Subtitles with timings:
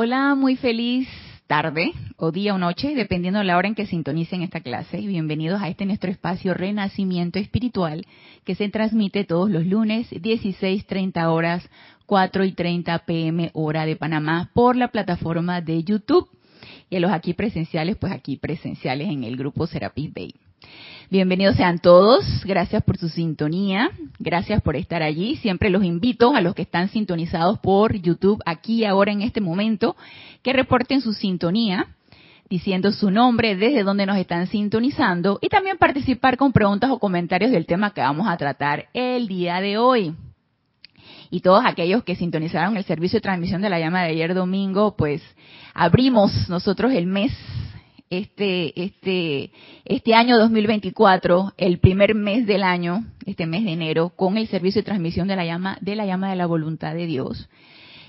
[0.00, 1.08] Hola, muy feliz
[1.48, 4.98] tarde o día o noche, dependiendo de la hora en que sintonicen esta clase.
[4.98, 8.06] Bienvenidos a este nuestro espacio Renacimiento Espiritual
[8.44, 11.68] que se transmite todos los lunes 16.30 horas,
[12.06, 16.28] 4 y 30 pm hora de Panamá por la plataforma de YouTube.
[16.88, 20.32] Y a los aquí presenciales, pues aquí presenciales en el grupo Serapis Bay.
[21.10, 25.36] Bienvenidos sean todos, gracias por su sintonía, gracias por estar allí.
[25.36, 29.96] Siempre los invito a los que están sintonizados por YouTube aquí ahora en este momento
[30.42, 31.86] que reporten su sintonía
[32.48, 37.50] diciendo su nombre, desde donde nos están sintonizando y también participar con preguntas o comentarios
[37.50, 40.14] del tema que vamos a tratar el día de hoy.
[41.30, 44.96] Y todos aquellos que sintonizaron el servicio de transmisión de la llama de ayer domingo,
[44.96, 45.22] pues
[45.74, 47.32] abrimos nosotros el mes
[48.10, 49.50] este, este,
[49.84, 54.80] este año 2024, el primer mes del año, este mes de enero, con el servicio
[54.80, 57.48] de transmisión de la llama, de la llama de la voluntad de Dios.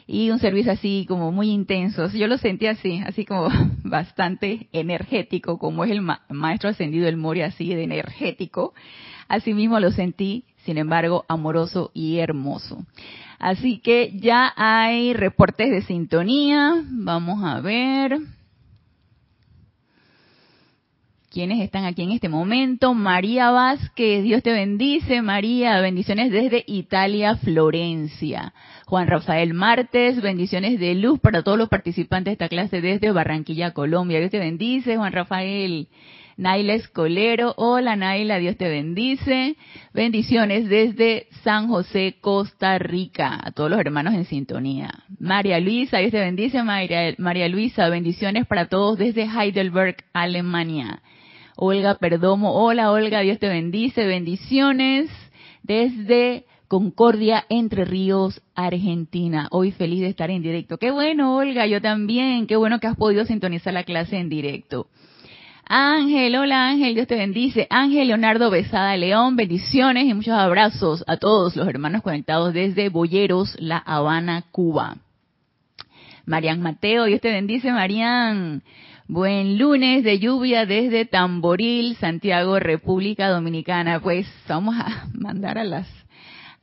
[0.08, 2.10] Y un servicio así como muy intenso.
[2.10, 3.50] Yo lo sentí así, así como
[3.84, 8.74] bastante energético, como es el maestro ascendido el Mori, así de energético.
[9.28, 12.84] Así mismo lo sentí, sin embargo, amoroso y hermoso.
[13.38, 16.84] Así que ya hay reportes de sintonía.
[16.90, 18.20] Vamos a ver.
[21.32, 22.96] ¿Quiénes están aquí en este momento?
[22.96, 25.22] María Vázquez, Dios te bendice.
[25.22, 28.52] María, bendiciones desde Italia, Florencia.
[28.88, 33.76] Juan Rafael Martes, bendiciones de luz para todos los participantes de esta clase desde Barranquilla,
[33.76, 34.18] Colombia.
[34.18, 35.90] Dios te bendice, Juan Rafael.
[36.36, 39.56] Naila Escolero, hola Naila, Dios te bendice.
[39.94, 44.90] Bendiciones desde San José, Costa Rica, a todos los hermanos en sintonía.
[45.20, 46.64] María Luisa, Dios te bendice.
[46.64, 51.04] María, María Luisa, bendiciones para todos desde Heidelberg, Alemania.
[51.62, 52.54] Olga Perdomo.
[52.54, 54.06] Hola Olga, Dios te bendice.
[54.06, 55.10] Bendiciones
[55.62, 59.50] desde Concordia, Entre Ríos, Argentina.
[59.52, 60.78] Hoy feliz de estar en directo.
[60.78, 62.48] Qué bueno, Olga, yo también.
[62.48, 64.88] Qué bueno que has podido sintonizar la clase en directo.
[65.66, 67.68] Ángel, hola Ángel, Dios te bendice.
[67.70, 73.58] Ángel Leonardo Besada León, bendiciones y muchos abrazos a todos los hermanos conectados desde Boyeros,
[73.60, 74.96] La Habana, Cuba.
[76.26, 78.64] Marian Mateo, Dios te bendice, Marian.
[79.12, 84.00] Buen lunes de lluvia desde Tamboril, Santiago, República Dominicana.
[84.00, 85.88] Pues vamos a mandar a las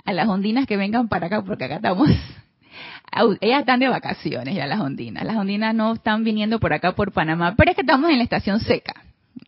[0.05, 2.09] a las ondinas que vengan para acá porque acá estamos
[3.41, 5.25] ellas están de vacaciones ya las ondinas.
[5.25, 8.23] Las ondinas no están viniendo por acá por Panamá, pero es que estamos en la
[8.23, 8.95] estación seca.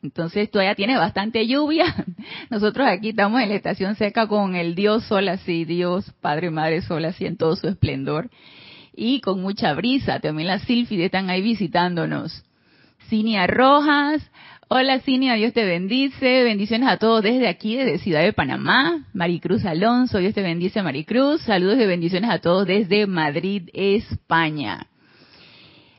[0.02, 2.04] Entonces todavía tiene bastante lluvia.
[2.50, 6.82] Nosotros aquí estamos en la estación seca con el Dios Sol así, Dios Padre Madre
[6.82, 8.28] Sol así en todo su esplendor.
[8.92, 10.18] Y con mucha brisa.
[10.18, 12.42] También las Silfides están ahí visitándonos.
[13.08, 14.30] Cinia Rojas.
[14.68, 16.44] Hola Cinia, Dios te bendice.
[16.44, 19.06] Bendiciones a todos desde aquí, desde Ciudad de Panamá.
[19.14, 21.40] Maricruz Alonso, Dios te bendice Maricruz.
[21.40, 24.88] Saludos y bendiciones a todos desde Madrid, España.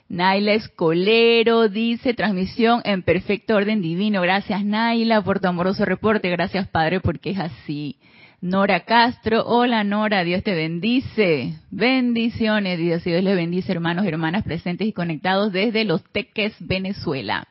[0.08, 4.22] Naila Escolero dice, transmisión en perfecto orden divino.
[4.22, 6.30] Gracias Naila por tu amoroso reporte.
[6.30, 7.98] Gracias Padre porque es así.
[8.42, 11.56] Nora Castro, hola Nora, Dios te bendice.
[11.72, 17.50] Bendiciones, Dios, Dios les bendice, hermanos y hermanas presentes y conectados desde Los Teques, Venezuela.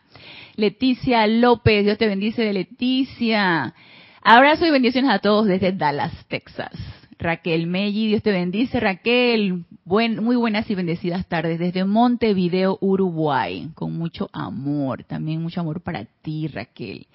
[0.57, 3.75] Leticia López, Dios te bendice de Leticia.
[4.23, 6.73] Abrazo y bendiciones a todos desde Dallas, Texas.
[7.19, 9.67] Raquel Melli, Dios te bendice, Raquel.
[9.85, 13.69] Muy buenas y bendecidas tardes desde Montevideo, Uruguay.
[13.75, 17.07] Con mucho amor, también mucho amor para ti, Raquel.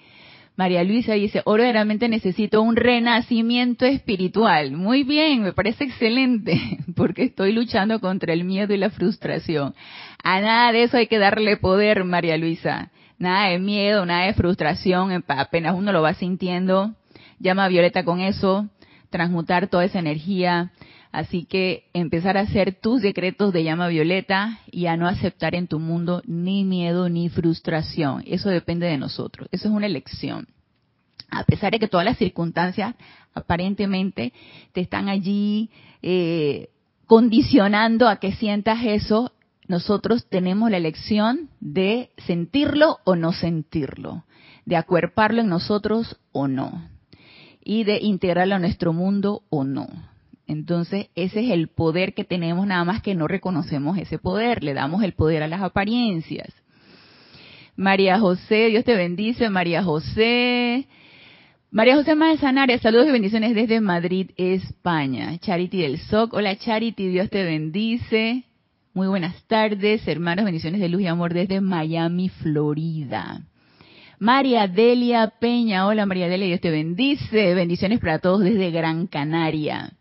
[0.56, 4.70] María Luisa dice, oro realmente necesito un renacimiento espiritual.
[4.70, 9.74] Muy bien, me parece excelente, porque estoy luchando contra el miedo y la frustración.
[10.22, 12.90] A nada de eso hay que darle poder, María Luisa.
[13.18, 16.94] Nada de miedo, nada de frustración, apenas uno lo va sintiendo.
[17.40, 18.68] Llama a Violeta con eso,
[19.10, 20.70] transmutar toda esa energía,
[21.14, 25.68] Así que empezar a hacer tus decretos de llama violeta y a no aceptar en
[25.68, 28.24] tu mundo ni miedo ni frustración.
[28.26, 29.48] Eso depende de nosotros.
[29.52, 30.48] Eso es una elección.
[31.30, 32.96] A pesar de que todas las circunstancias
[33.32, 34.32] aparentemente
[34.72, 35.70] te están allí
[36.02, 36.70] eh,
[37.06, 39.30] condicionando a que sientas eso,
[39.68, 44.24] nosotros tenemos la elección de sentirlo o no sentirlo,
[44.66, 46.88] de acuerparlo en nosotros o no,
[47.62, 49.86] y de integrarlo a nuestro mundo o no.
[50.46, 54.74] Entonces, ese es el poder que tenemos, nada más que no reconocemos ese poder, le
[54.74, 56.52] damos el poder a las apariencias.
[57.76, 60.86] María José, Dios te bendice, María José.
[61.70, 65.36] María José Manzanares, saludos y bendiciones desde Madrid, España.
[65.38, 68.44] Charity del SOC, hola Charity, Dios te bendice.
[68.92, 73.40] Muy buenas tardes, hermanos, bendiciones de luz y amor desde Miami, Florida.
[74.20, 77.54] María Delia Peña, hola María Delia, Dios te bendice.
[77.54, 79.94] Bendiciones para todos desde Gran Canaria.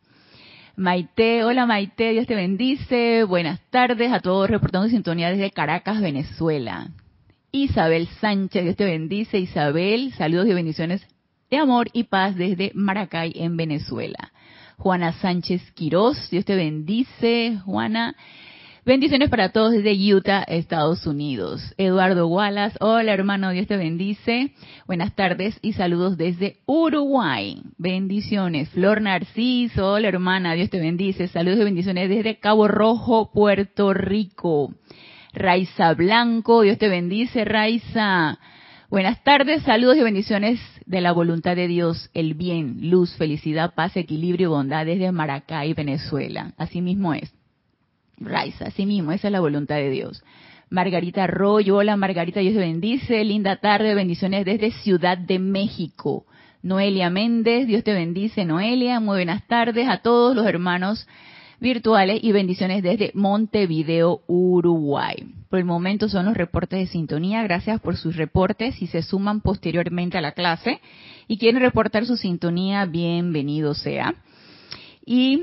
[0.76, 3.24] Maite, hola Maite, Dios te bendice.
[3.26, 6.88] Buenas tardes a todos, reportando sintonía desde Caracas, Venezuela.
[7.52, 9.38] Isabel Sánchez, Dios te bendice.
[9.38, 11.06] Isabel, saludos y bendiciones
[11.52, 14.32] de amor y paz desde Maracay, en Venezuela.
[14.80, 17.60] Juana Sánchez Quirós, Dios te bendice.
[17.66, 18.16] Juana,
[18.86, 21.74] bendiciones para todos desde Utah, Estados Unidos.
[21.78, 24.54] Eduardo Wallace, hola hermano, Dios te bendice.
[24.88, 27.62] Buenas tardes y saludos desde Uruguay.
[27.78, 28.70] Bendiciones.
[28.70, 31.28] Flor Narciso, hola hermana, Dios te bendice.
[31.28, 34.74] Saludos y bendiciones desde Cabo Rojo, Puerto Rico.
[35.34, 38.40] Raiza Blanco, Dios te bendice, Raiza.
[38.90, 43.98] Buenas tardes, saludos y bendiciones de la voluntad de Dios, el bien, luz, felicidad, paz,
[43.98, 46.54] equilibrio y bondad desde Maracay, Venezuela.
[46.58, 47.34] Así mismo es.
[48.26, 50.24] Raiza, así mismo, esa es la voluntad de Dios.
[50.70, 56.26] Margarita Arroyo, hola Margarita, Dios te bendice, linda tarde, bendiciones desde Ciudad de México.
[56.62, 61.08] Noelia Méndez, Dios te bendice, Noelia, muy buenas tardes a todos los hermanos
[61.64, 65.16] virtuales y bendiciones desde Montevideo, Uruguay.
[65.50, 67.42] Por el momento son los reportes de sintonía.
[67.44, 68.76] Gracias por sus reportes.
[68.76, 70.82] Si se suman posteriormente a la clase
[71.28, 74.14] y quieren reportar su sintonía, bienvenido sea.
[75.06, 75.42] Y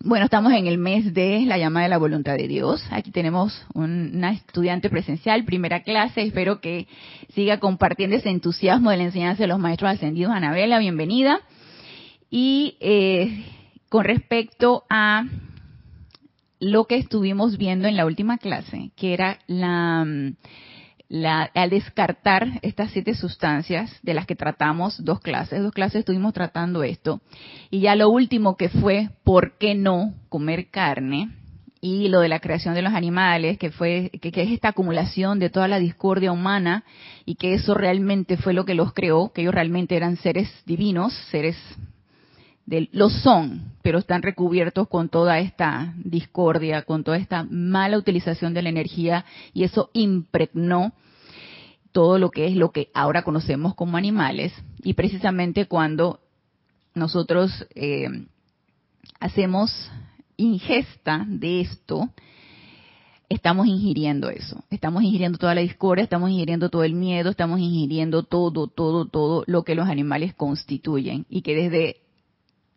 [0.00, 2.84] bueno, estamos en el mes de la llamada de la voluntad de Dios.
[2.90, 6.22] Aquí tenemos una estudiante presencial, primera clase.
[6.22, 6.88] Espero que
[7.34, 10.32] siga compartiendo ese entusiasmo de la enseñanza de los maestros ascendidos.
[10.34, 11.40] Anabela, bienvenida.
[12.28, 13.46] Y eh,
[13.88, 15.24] con respecto a
[16.60, 20.04] lo que estuvimos viendo en la última clase, que era la,
[21.08, 26.32] la, al descartar estas siete sustancias de las que tratamos dos clases, dos clases estuvimos
[26.32, 27.20] tratando esto,
[27.70, 31.30] y ya lo último que fue por qué no comer carne,
[31.80, 35.38] y lo de la creación de los animales, que fue que, que, es esta acumulación
[35.38, 36.82] de toda la discordia humana
[37.26, 41.12] y que eso realmente fue lo que los creó, que ellos realmente eran seres divinos,
[41.30, 41.58] seres
[42.66, 48.62] lo son, pero están recubiertos con toda esta discordia, con toda esta mala utilización de
[48.62, 50.92] la energía y eso impregnó
[51.92, 54.52] todo lo que es lo que ahora conocemos como animales
[54.82, 56.20] y precisamente cuando
[56.94, 58.08] nosotros eh,
[59.20, 59.90] hacemos
[60.36, 62.10] ingesta de esto,
[63.28, 68.22] estamos ingiriendo eso, estamos ingiriendo toda la discordia, estamos ingiriendo todo el miedo, estamos ingiriendo
[68.22, 72.03] todo, todo, todo lo que los animales constituyen y que desde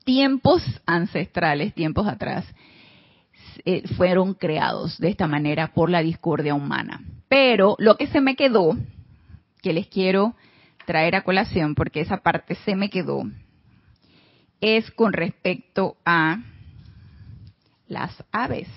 [0.08, 2.46] tiempos ancestrales, tiempos atrás,
[3.66, 7.04] eh, fueron creados de esta manera por la discordia humana.
[7.28, 8.78] Pero lo que se me quedó,
[9.62, 10.34] que les quiero
[10.86, 13.24] traer a colación, porque esa parte se me quedó,
[14.62, 16.38] es con respecto a
[17.90, 18.70] las aves.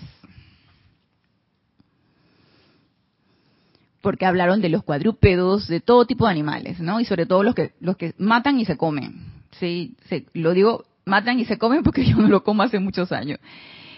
[4.02, 6.98] Porque hablaron de los cuadrúpedos, de todo tipo de animales, ¿no?
[6.98, 9.30] Y sobre todo los que, los que matan y se comen.
[9.60, 9.94] Sí,
[10.32, 13.38] lo digo matan y se comen porque yo no lo como hace muchos años.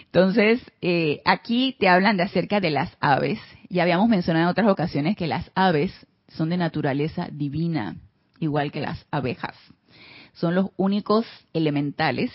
[0.05, 3.39] Entonces, eh, aquí te hablan de acerca de las aves.
[3.69, 5.91] Ya habíamos mencionado en otras ocasiones que las aves
[6.27, 7.95] son de naturaleza divina,
[8.39, 9.55] igual que las abejas.
[10.33, 12.31] Son los únicos elementales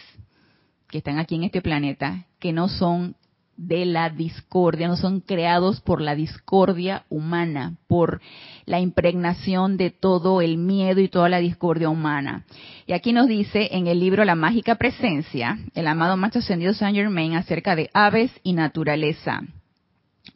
[0.88, 3.17] que están aquí en este planeta que no son
[3.59, 8.23] de la discordia, no son creados por la discordia humana, por
[8.65, 12.45] la impregnación de todo el miedo y toda la discordia humana.
[12.87, 16.97] Y aquí nos dice en el libro La mágica presencia, el amado Maestro Ascendido Saint
[16.97, 19.43] Germain acerca de aves y naturaleza.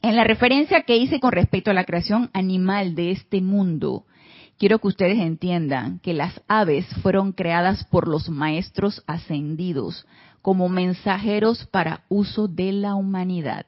[0.03, 4.05] En la referencia que hice con respecto a la creación animal de este mundo,
[4.59, 10.07] quiero que ustedes entiendan que las aves fueron creadas por los maestros ascendidos,
[10.43, 13.65] como mensajeros para uso de la humanidad.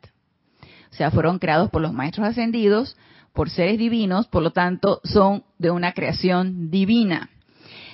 [0.91, 2.97] O sea, fueron creados por los maestros ascendidos,
[3.33, 7.31] por seres divinos, por lo tanto son de una creación divina.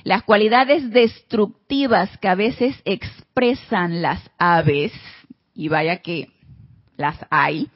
[0.02, 4.92] Las cualidades destructivas que a veces expresan las aves,
[5.54, 6.30] y vaya que
[6.96, 7.68] las hay,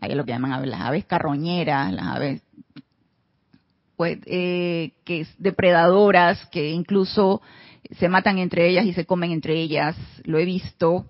[0.00, 2.42] hay lo que llaman las aves carroñeras, las aves
[3.96, 7.42] pues, eh, que depredadoras, que incluso
[7.98, 11.06] se matan entre ellas y se comen entre ellas, lo he visto.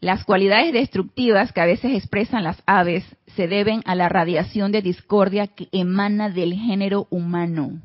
[0.00, 4.82] Las cualidades destructivas que a veces expresan las aves se deben a la radiación de
[4.82, 7.80] discordia que emana del género humano.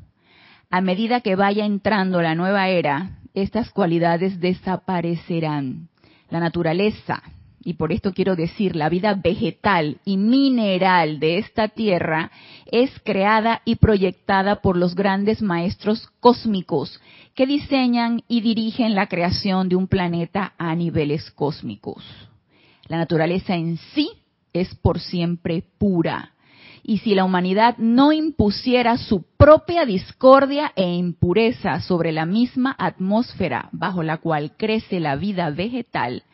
[0.70, 5.88] A medida que vaya entrando la nueva era, estas cualidades desaparecerán.
[6.30, 7.22] La naturaleza,
[7.64, 12.30] y por esto quiero decir, la vida vegetal y mineral de esta tierra
[12.70, 17.00] es creada y proyectada por los grandes maestros cósmicos
[17.34, 22.04] que diseñan y dirigen la creación de un planeta a niveles cósmicos.
[22.86, 24.10] La naturaleza en sí
[24.52, 26.30] es por siempre pura.
[26.86, 33.70] y si la humanidad no impusiera su propia discordia e impureza sobre la misma atmósfera
[33.72, 36.24] bajo la cual crece la vida vegetal,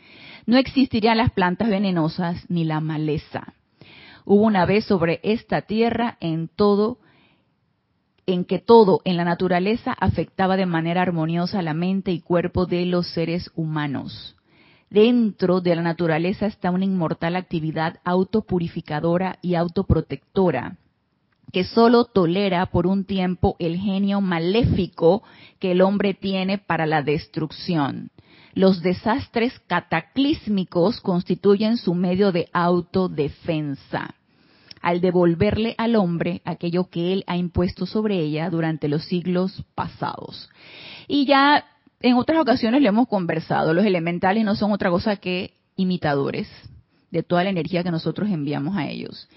[0.46, 3.54] no existirían las plantas venenosas ni la maleza.
[4.24, 6.98] Hubo una vez sobre esta tierra en todo
[8.26, 12.86] en que todo en la naturaleza afectaba de manera armoniosa la mente y cuerpo de
[12.86, 14.36] los seres humanos.
[14.88, 20.76] Dentro de la naturaleza está una inmortal actividad autopurificadora y autoprotectora
[21.52, 25.22] que solo tolera por un tiempo el genio maléfico
[25.58, 28.10] que el hombre tiene para la destrucción.
[28.54, 34.14] Los desastres cataclísmicos constituyen su medio de autodefensa
[34.80, 40.48] al devolverle al hombre aquello que él ha impuesto sobre ella durante los siglos pasados.
[41.06, 41.64] Y ya
[42.00, 46.48] en otras ocasiones le hemos conversado, los elementales no son otra cosa que imitadores
[47.10, 49.28] de toda la energía que nosotros enviamos a ellos.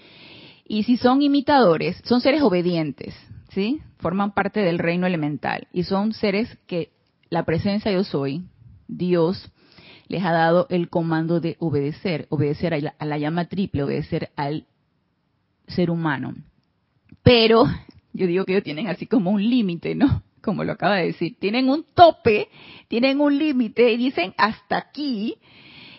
[0.66, 3.14] Y si son imitadores, son seres obedientes,
[3.50, 3.82] ¿sí?
[3.98, 6.90] Forman parte del reino elemental y son seres que
[7.28, 8.44] la presencia yo soy,
[8.88, 9.50] Dios,
[10.08, 14.66] les ha dado el comando de obedecer, obedecer a la, llama triple, obedecer al
[15.66, 16.34] ser humano.
[17.22, 17.64] Pero
[18.12, 20.22] yo digo que ellos tienen así como un límite, ¿no?
[20.42, 22.48] Como lo acaba de decir, tienen un tope,
[22.88, 25.36] tienen un límite y dicen hasta aquí.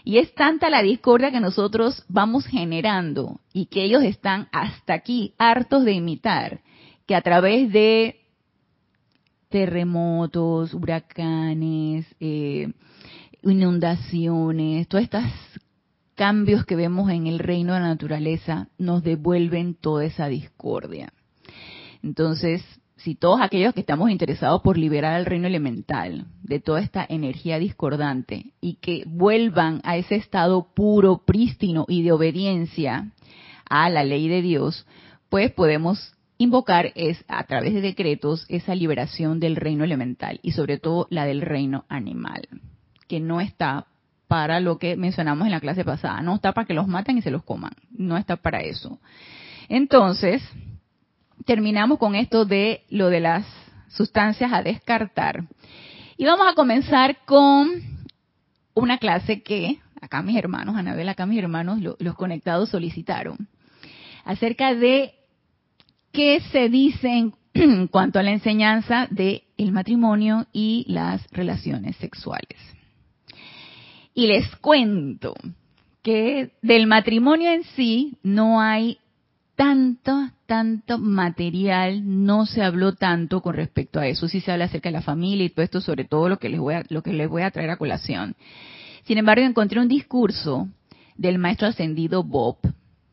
[0.04, 5.34] Y es tanta la discordia que nosotros vamos generando y que ellos están hasta aquí,
[5.40, 6.62] hartos de imitar,
[7.08, 8.25] que a través de
[9.56, 12.74] terremotos, huracanes, eh,
[13.42, 15.32] inundaciones, todas estas
[16.14, 21.14] cambios que vemos en el reino de la naturaleza nos devuelven toda esa discordia.
[22.04, 22.66] Entonces,
[22.98, 27.58] si todos aquellos que estamos interesados por liberar al reino elemental de toda esta energía
[27.58, 33.14] discordante y que vuelvan a ese estado puro, prístino y de obediencia
[33.70, 34.86] a la ley de Dios,
[35.30, 40.78] pues podemos invocar es a través de decretos esa liberación del reino elemental y sobre
[40.78, 42.48] todo la del reino animal,
[43.08, 43.88] que no está
[44.28, 46.22] para lo que mencionamos en la clase pasada.
[46.22, 47.74] No está para que los maten y se los coman.
[47.92, 49.00] No está para eso.
[49.70, 50.42] Entonces,
[51.46, 53.46] terminamos con esto de lo de las
[53.90, 55.44] sustancias a descartar.
[56.18, 57.70] Y vamos a comenzar con
[58.74, 63.48] una clase que acá mis hermanos, Anabel, acá mis hermanos, los conectados solicitaron,
[64.24, 65.14] acerca de
[66.16, 72.60] qué se dice en cuanto a la enseñanza del el matrimonio y las relaciones sexuales.
[74.14, 75.34] Y les cuento
[76.02, 79.00] que del matrimonio en sí no hay
[79.56, 84.28] tanto, tanto material, no se habló tanto con respecto a eso.
[84.28, 86.60] Sí se habla acerca de la familia y todo esto, sobre todo lo que les
[86.60, 88.36] voy a, lo que les voy a traer a colación.
[89.04, 90.70] Sin embargo, encontré un discurso
[91.18, 92.58] del maestro ascendido Bob,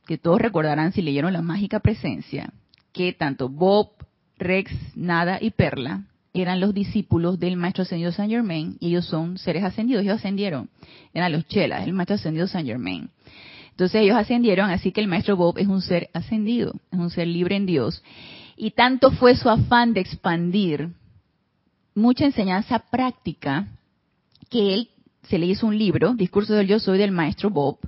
[0.07, 2.53] que todos recordarán si leyeron La Mágica Presencia,
[2.93, 3.91] que tanto Bob,
[4.39, 9.39] Rex, Nada y Perla eran los discípulos del maestro ascendido Saint Germain y ellos son
[9.39, 10.71] seres ascendidos, ellos ascendieron,
[11.13, 13.11] eran los chelas, el maestro ascendido Saint Germain.
[13.71, 17.27] Entonces ellos ascendieron, así que el maestro Bob es un ser ascendido, es un ser
[17.27, 18.03] libre en Dios.
[18.57, 20.91] Y tanto fue su afán de expandir
[21.95, 23.67] mucha enseñanza práctica
[24.51, 24.89] que él
[25.29, 27.79] se le hizo un libro, Discurso del Yo Soy del maestro Bob,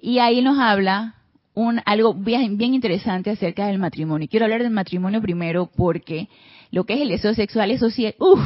[0.00, 1.15] y ahí nos habla
[1.56, 4.28] un, algo bien, bien interesante acerca del matrimonio.
[4.30, 6.28] Quiero hablar del matrimonio primero porque
[6.70, 8.40] lo que es el deseo sexual, eso sí, uff,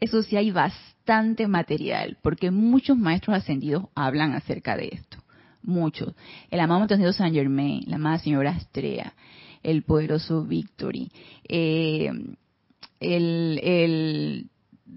[0.00, 5.18] eso sí hay bastante material, porque muchos maestros ascendidos hablan acerca de esto,
[5.62, 6.14] muchos.
[6.50, 9.12] El amado ascendido San Germain, la amada señora Astrea,
[9.62, 11.12] el poderoso Victory,
[11.46, 12.10] eh,
[13.00, 14.46] el, el,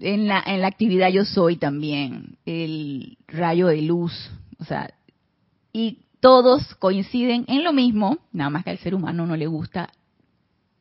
[0.00, 4.90] en, la, en la actividad yo soy también, el rayo de luz, o sea,
[5.74, 9.90] y todos coinciden en lo mismo, nada más que al ser humano no le gusta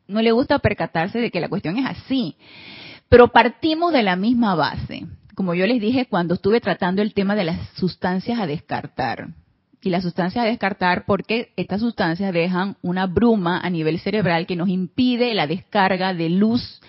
[0.09, 2.35] no le gusta percatarse de que la cuestión es así.
[3.07, 5.05] Pero partimos de la misma base.
[5.35, 9.29] Como yo les dije cuando estuve tratando el tema de las sustancias a descartar.
[9.81, 14.57] Y las sustancias a descartar porque estas sustancias dejan una bruma a nivel cerebral que
[14.57, 16.81] nos impide la descarga de luz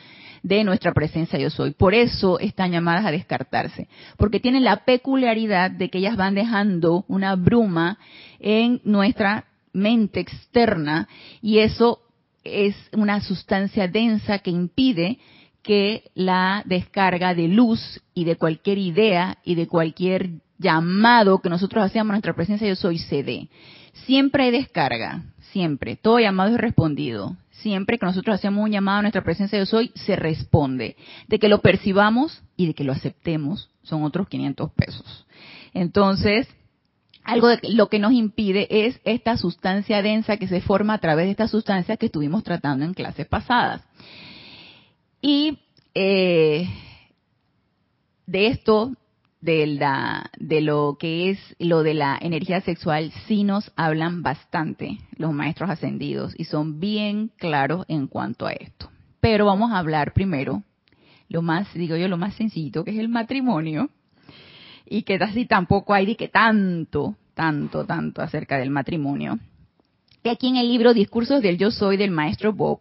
[0.42, 1.72] de nuestra presencia yo soy.
[1.72, 7.04] Por eso están llamadas a descartarse, porque tienen la peculiaridad de que ellas van dejando
[7.08, 7.98] una bruma
[8.38, 11.08] en nuestra mente externa
[11.40, 12.00] y eso
[12.44, 15.18] es una sustancia densa que impide
[15.62, 21.84] que la descarga de luz y de cualquier idea y de cualquier llamado que nosotros
[21.84, 23.48] hacemos a nuestra presencia yo soy se dé.
[24.06, 25.96] Siempre hay descarga, siempre.
[25.96, 27.36] Todo llamado es respondido.
[27.50, 30.96] Siempre que nosotros hacemos un llamado a nuestra presencia yo soy, se responde.
[31.28, 35.26] De que lo percibamos y de que lo aceptemos son otros 500 pesos.
[35.74, 36.48] Entonces,
[37.24, 41.26] algo de lo que nos impide es esta sustancia densa que se forma a través
[41.26, 43.82] de estas sustancias que estuvimos tratando en clases pasadas.
[45.20, 45.58] Y
[45.94, 46.68] eh,
[48.26, 48.92] de esto,
[49.40, 54.98] de, la, de lo que es lo de la energía sexual, sí nos hablan bastante
[55.16, 58.90] los maestros ascendidos y son bien claros en cuanto a esto.
[59.20, 60.62] Pero vamos a hablar primero,
[61.28, 63.90] lo más, digo yo, lo más sencillito, que es el matrimonio
[64.86, 69.38] y que así tampoco hay de que tanto, tanto, tanto acerca del matrimonio.
[70.22, 72.80] Que aquí en el libro Discursos del Yo Soy del maestro Bob,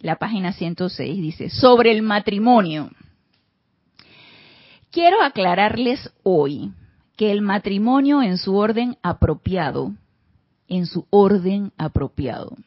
[0.00, 2.90] la página 106 dice, sobre el matrimonio.
[4.92, 6.70] Quiero aclararles hoy
[7.16, 9.94] que el matrimonio en su orden apropiado,
[10.68, 12.58] en su orden apropiado.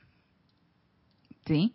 [1.45, 1.73] ¿Sí?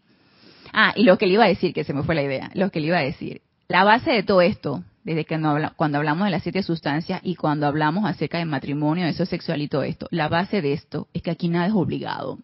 [0.73, 2.71] Ah, y lo que le iba a decir, que se me fue la idea, lo
[2.71, 3.43] que le iba a decir.
[3.69, 5.41] La base de todo esto desde que
[5.77, 9.69] cuando hablamos de las siete sustancias y cuando hablamos acerca del matrimonio, eso sexual y
[9.69, 12.39] todo esto, la base de esto es que aquí nada es obligado.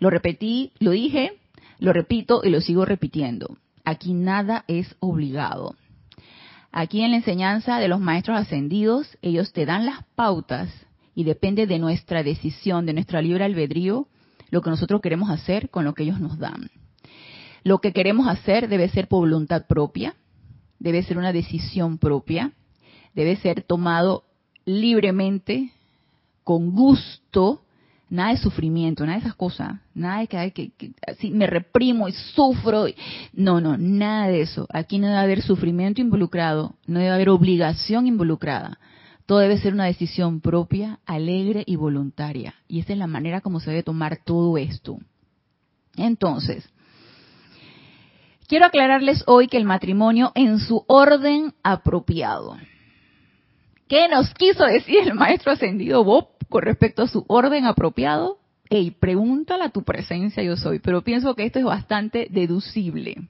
[0.00, 1.38] Lo repetí, lo dije,
[1.78, 3.56] lo repito y lo sigo repitiendo.
[3.84, 5.76] Aquí nada es obligado.
[6.72, 10.70] Aquí en la enseñanza de los maestros ascendidos, ellos te dan las pautas
[11.14, 14.08] y depende de nuestra decisión, de nuestra libre albedrío,
[14.48, 16.70] lo que nosotros queremos hacer con lo que ellos nos dan.
[17.62, 20.14] Lo que queremos hacer debe ser por voluntad propia,
[20.78, 22.52] debe ser una decisión propia,
[23.14, 24.24] debe ser tomado
[24.64, 25.72] libremente,
[26.42, 27.62] con gusto,
[28.12, 32.08] nada de sufrimiento, nada de esas cosas, nada de que, que, que así me reprimo
[32.08, 32.84] y sufro.
[33.32, 34.66] no, no, nada de eso.
[34.70, 38.78] Aquí no debe haber sufrimiento involucrado, no debe haber obligación involucrada.
[39.24, 42.54] Todo debe ser una decisión propia, alegre y voluntaria.
[42.68, 44.98] Y esa es la manera como se debe tomar todo esto.
[45.96, 46.68] Entonces,
[48.48, 52.58] Quiero aclararles hoy que el matrimonio en su orden apropiado.
[53.88, 58.38] ¿Qué nos quiso decir el maestro ascendido Bob con respecto a su orden apropiado?
[58.70, 63.28] Ey, pregúntale a tu presencia yo soy, pero pienso que esto es bastante deducible.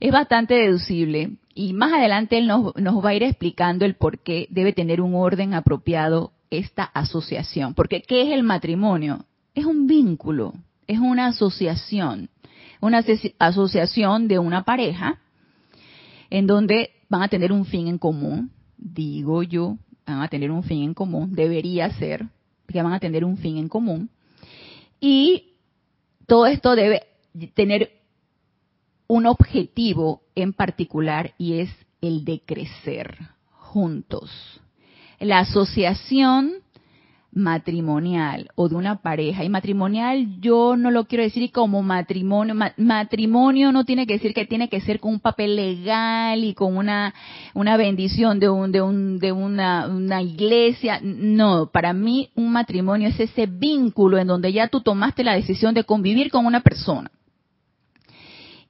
[0.00, 4.46] Es bastante deducible y más adelante él nos va a ir explicando el por qué
[4.50, 7.74] debe tener un orden apropiado esta asociación.
[7.74, 9.24] Porque ¿qué es el matrimonio?
[9.54, 10.54] Es un vínculo,
[10.86, 12.28] es una asociación
[12.84, 13.02] una
[13.38, 15.18] asociación de una pareja
[16.28, 20.62] en donde van a tener un fin en común, digo yo, van a tener un
[20.62, 22.26] fin en común, debería ser
[22.66, 24.10] que van a tener un fin en común.
[25.00, 25.52] Y
[26.26, 27.06] todo esto debe
[27.54, 27.92] tener
[29.06, 33.18] un objetivo en particular y es el de crecer
[33.52, 34.30] juntos.
[35.20, 36.63] La asociación
[37.34, 39.44] matrimonial o de una pareja.
[39.44, 42.54] Y matrimonial yo no lo quiero decir como matrimonio.
[42.76, 46.76] matrimonio no tiene que decir que tiene que ser con un papel legal y con
[46.76, 47.12] una,
[47.54, 51.00] una bendición de, un, de, un, de una, una iglesia.
[51.02, 55.74] No, para mí un matrimonio es ese vínculo en donde ya tú tomaste la decisión
[55.74, 57.10] de convivir con una persona.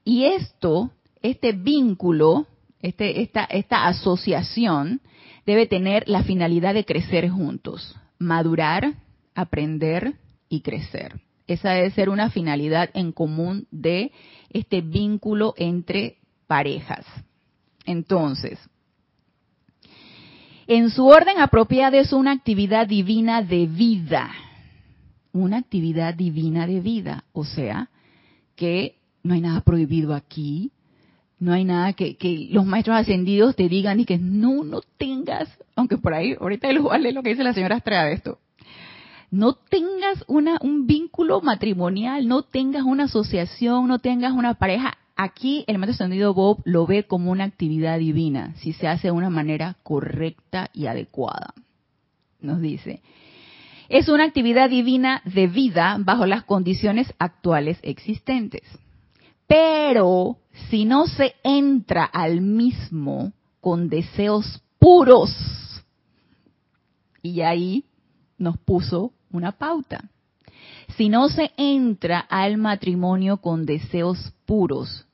[0.05, 0.91] Y esto,
[1.23, 2.47] este vínculo,
[2.81, 5.01] este, esta, esta asociación,
[5.47, 8.95] debe tener la finalidad de crecer juntos madurar,
[9.35, 10.15] aprender
[10.49, 11.21] y crecer.
[11.47, 14.13] Esa debe ser una finalidad en común de
[14.51, 17.05] este vínculo entre parejas.
[17.85, 18.59] Entonces,
[20.67, 24.31] en su orden apropiada es una actividad divina de vida.
[25.33, 27.25] Una actividad divina de vida.
[27.33, 27.91] O sea,
[28.57, 30.71] que no hay nada prohibido aquí,
[31.39, 32.17] no hay nada que,
[32.51, 36.83] los maestros ascendidos te digan y que no, no tengas, aunque por ahí, ahorita les
[37.01, 38.39] leer lo que dice la señora Estrada de esto.
[39.31, 44.97] No tengas una, un vínculo matrimonial, no tengas una asociación, no tengas una pareja.
[45.17, 49.13] Aquí el maestro ascendido Bob lo ve como una actividad divina, si se hace de
[49.13, 51.53] una manera correcta y adecuada.
[52.41, 53.03] Nos dice,
[53.89, 58.63] es una actividad divina de vida bajo las condiciones actuales existentes.
[59.47, 60.39] Pero
[60.71, 65.31] si no se entra al mismo con deseos puros,
[67.23, 67.85] y ahí
[68.39, 70.05] nos puso una pauta.
[70.97, 75.07] Si no se entra al matrimonio con deseos puros,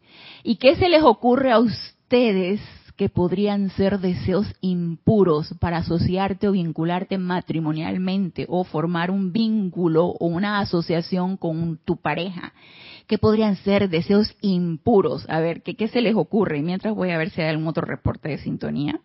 [0.43, 2.61] ¿y qué se les ocurre a ustedes
[2.97, 10.27] que podrían ser deseos impuros para asociarte o vincularte matrimonialmente o formar un vínculo o
[10.27, 12.53] una asociación con tu pareja?
[13.11, 15.29] ¿Qué podrían ser deseos impuros?
[15.29, 16.63] A ver, ¿qué, ¿qué se les ocurre?
[16.63, 19.01] Mientras voy a ver si hay algún otro reporte de sintonía.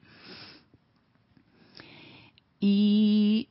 [2.60, 3.50] Y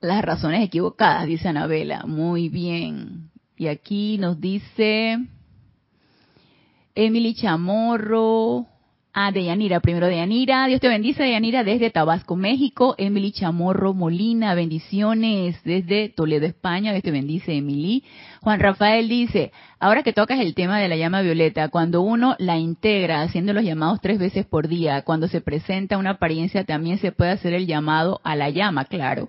[0.00, 2.04] las razones equivocadas, dice Anabela.
[2.06, 3.32] Muy bien.
[3.56, 5.18] Y aquí nos dice
[6.94, 8.68] Emily Chamorro,
[9.14, 10.66] Ah, de Yanira, primero de Yanira.
[10.68, 12.94] Dios te bendice, Yanira, desde Tabasco, México.
[12.96, 16.92] Emily Chamorro Molina, bendiciones desde Toledo, España.
[16.92, 18.04] Dios te bendice, Emily.
[18.40, 22.56] Juan Rafael dice, ahora que tocas el tema de la llama violeta, cuando uno la
[22.56, 27.12] integra haciendo los llamados tres veces por día, cuando se presenta una apariencia, también se
[27.12, 29.28] puede hacer el llamado a la llama, claro.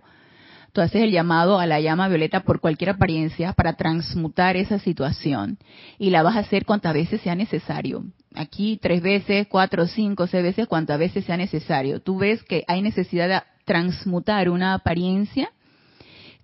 [0.71, 5.57] Tú haces el llamado a la llama violeta por cualquier apariencia para transmutar esa situación
[5.99, 10.43] y la vas a hacer cuantas veces sea necesario aquí tres veces, cuatro, cinco, seis
[10.43, 12.01] veces, cuantas veces sea necesario.
[12.01, 15.51] Tú ves que hay necesidad de transmutar una apariencia,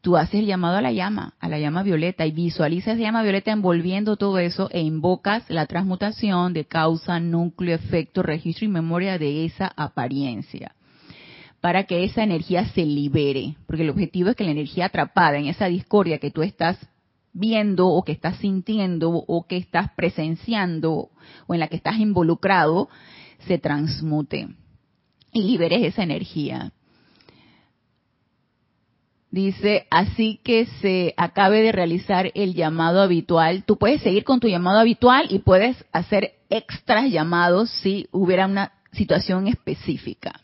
[0.01, 3.23] tú haces el llamado a la llama, a la llama violeta, y visualizas la llama
[3.23, 9.17] violeta envolviendo todo eso e invocas la transmutación de causa, núcleo, efecto, registro y memoria
[9.17, 10.73] de esa apariencia
[11.61, 15.47] para que esa energía se libere, porque el objetivo es que la energía atrapada en
[15.47, 16.77] esa discordia que tú estás
[17.33, 21.09] viendo o que estás sintiendo o que estás presenciando
[21.47, 22.89] o en la que estás involucrado
[23.47, 24.49] se transmute
[25.31, 26.71] y liberes esa energía.
[29.31, 33.63] Dice, así que se acabe de realizar el llamado habitual.
[33.63, 38.73] Tú puedes seguir con tu llamado habitual y puedes hacer extras llamados si hubiera una
[38.91, 40.41] situación específica.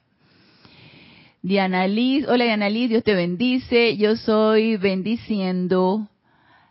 [1.42, 3.98] Diana Liz, hola Diana Liz, Dios te bendice.
[3.98, 6.08] Yo soy bendiciendo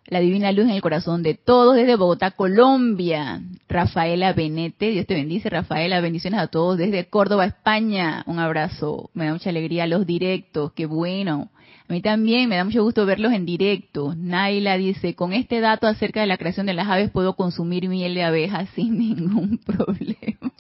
[0.07, 3.41] la divina luz en el corazón de todos desde Bogotá, Colombia.
[3.69, 8.23] Rafaela Benete, Dios te bendice, Rafaela, bendiciones a todos desde Córdoba, España.
[8.27, 11.51] Un abrazo, me da mucha alegría los directos, qué bueno.
[11.89, 14.15] A mí también me da mucho gusto verlos en directo.
[14.15, 18.15] Naila dice, con este dato acerca de la creación de las aves puedo consumir miel
[18.15, 20.53] de abeja sin ningún problema.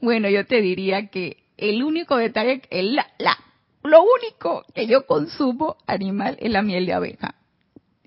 [0.00, 3.06] bueno, yo te diría que el único detalle, el, la,
[3.84, 7.34] lo único que yo consumo animal es la miel de abeja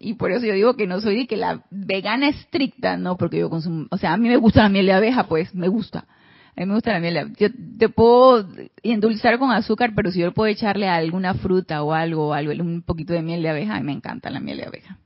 [0.04, 3.40] y por eso yo digo que no soy de que la vegana estricta, no, porque
[3.40, 6.06] yo consumo, o sea, a mí me gusta la miel de abeja, pues, me gusta.
[6.56, 7.36] A mí me gusta la miel de abeja.
[7.40, 8.48] Yo te puedo
[8.84, 13.14] endulzar con azúcar, pero si yo puedo echarle alguna fruta o algo, algo, un poquito
[13.14, 14.98] de miel de abeja, a mí me encanta la miel de abeja.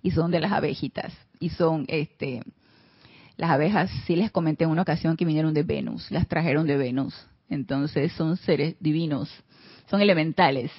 [0.00, 1.12] Y son de las abejitas.
[1.40, 2.42] Y son, este,
[3.36, 6.76] las abejas, sí les comenté en una ocasión que vinieron de Venus, las trajeron de
[6.76, 7.14] Venus.
[7.48, 9.28] Entonces son seres divinos,
[9.90, 10.70] son elementales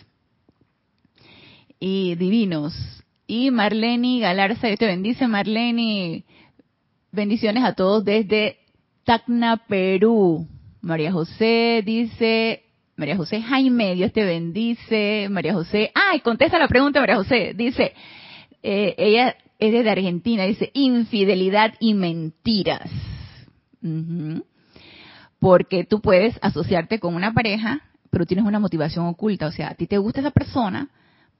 [1.80, 2.74] y divinos
[3.28, 6.24] y Marlene Galarza, Dios te bendice, Marlene.
[7.12, 8.58] Bendiciones a todos desde
[9.04, 10.48] Tacna, Perú.
[10.82, 12.64] María José dice,
[12.96, 15.28] María José Jaime, Dios te bendice.
[15.30, 17.54] María José, ay, contesta la pregunta, María José.
[17.54, 17.94] Dice,
[18.64, 22.90] eh, ella es de Argentina, dice, infidelidad y mentiras.
[25.40, 29.48] Porque tú puedes asociarte con una pareja, pero tienes una motivación oculta.
[29.48, 30.90] O sea, a ti te gusta esa persona,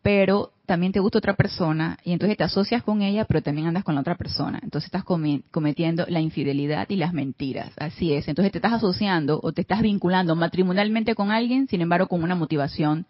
[0.08, 3.84] pero también te gusta otra persona y entonces te asocias con ella, pero también andas
[3.84, 4.58] con la otra persona.
[4.64, 7.74] Entonces estás cometiendo la infidelidad y las mentiras.
[7.76, 8.26] Así es.
[8.30, 12.36] Entonces te estás asociando o te estás vinculando matrimonialmente con alguien, sin embargo, con una
[12.36, 13.06] motivación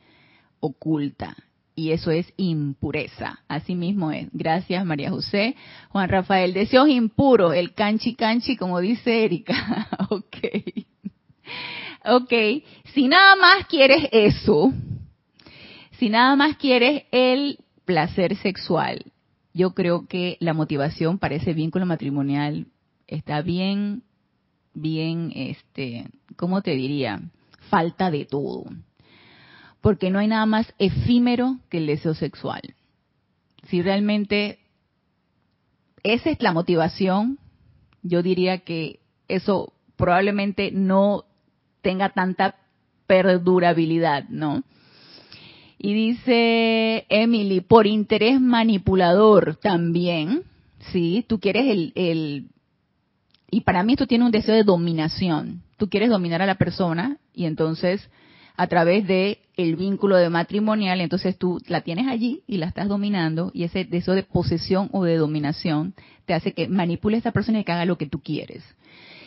[0.60, 1.36] oculta.
[1.76, 3.42] Y eso es impureza.
[3.48, 4.30] Así mismo es.
[4.32, 5.56] Gracias, María José.
[5.90, 9.88] Juan Rafael, deseos impuros, el canchi canchi, como dice Erika.
[10.10, 10.38] ok.
[12.06, 12.34] Ok.
[12.96, 14.74] Si nada más quieres eso,
[16.00, 19.12] si nada más quieres el placer sexual,
[19.54, 22.68] yo creo que la motivación para ese vínculo matrimonial
[23.08, 24.04] está bien,
[24.74, 27.22] bien, este, ¿cómo te diría?
[27.70, 28.66] Falta de todo.
[29.82, 32.62] Porque no hay nada más efímero que el deseo sexual.
[33.68, 34.60] Si realmente
[36.04, 37.40] esa es la motivación,
[38.04, 41.26] yo diría que eso probablemente no
[41.82, 42.56] tenga tanta
[43.08, 44.64] perdurabilidad, ¿no?
[45.80, 50.44] Y dice Emily, por interés manipulador también,
[50.92, 51.24] ¿sí?
[51.28, 52.48] Tú quieres el, el...
[53.52, 55.62] Y para mí esto tiene un deseo de dominación.
[55.78, 58.10] Tú quieres dominar a la persona y entonces
[58.58, 62.88] a través de el vínculo de matrimonial, entonces tú la tienes allí y la estás
[62.88, 65.94] dominando y ese deseo de posesión o de dominación
[66.26, 68.64] te hace que manipule a esta persona y que haga lo que tú quieres.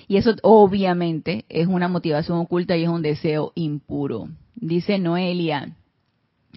[0.08, 4.28] Y eso obviamente es una motivación oculta y es un deseo impuro.
[4.56, 5.76] Dice Noelia,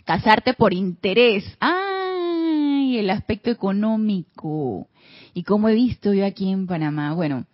[0.05, 1.43] casarte por interés.
[1.59, 2.97] ¡Ay!
[2.97, 4.87] El aspecto económico.
[5.33, 7.45] Y como he visto yo aquí en Panamá, bueno,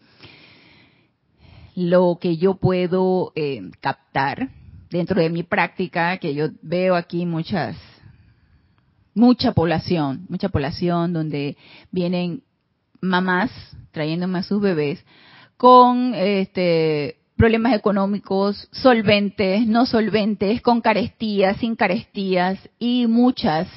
[1.76, 4.50] lo que yo puedo eh, captar
[4.90, 7.78] dentro de mi práctica, que yo veo aquí muchas,
[9.14, 11.58] mucha población, mucha población donde
[11.92, 12.44] vienen
[13.02, 13.52] mamás
[13.92, 15.04] trayéndome a sus bebés
[15.58, 23.70] con este problemas económicos, solventes, no solventes, con carestías, sin carestías y muchas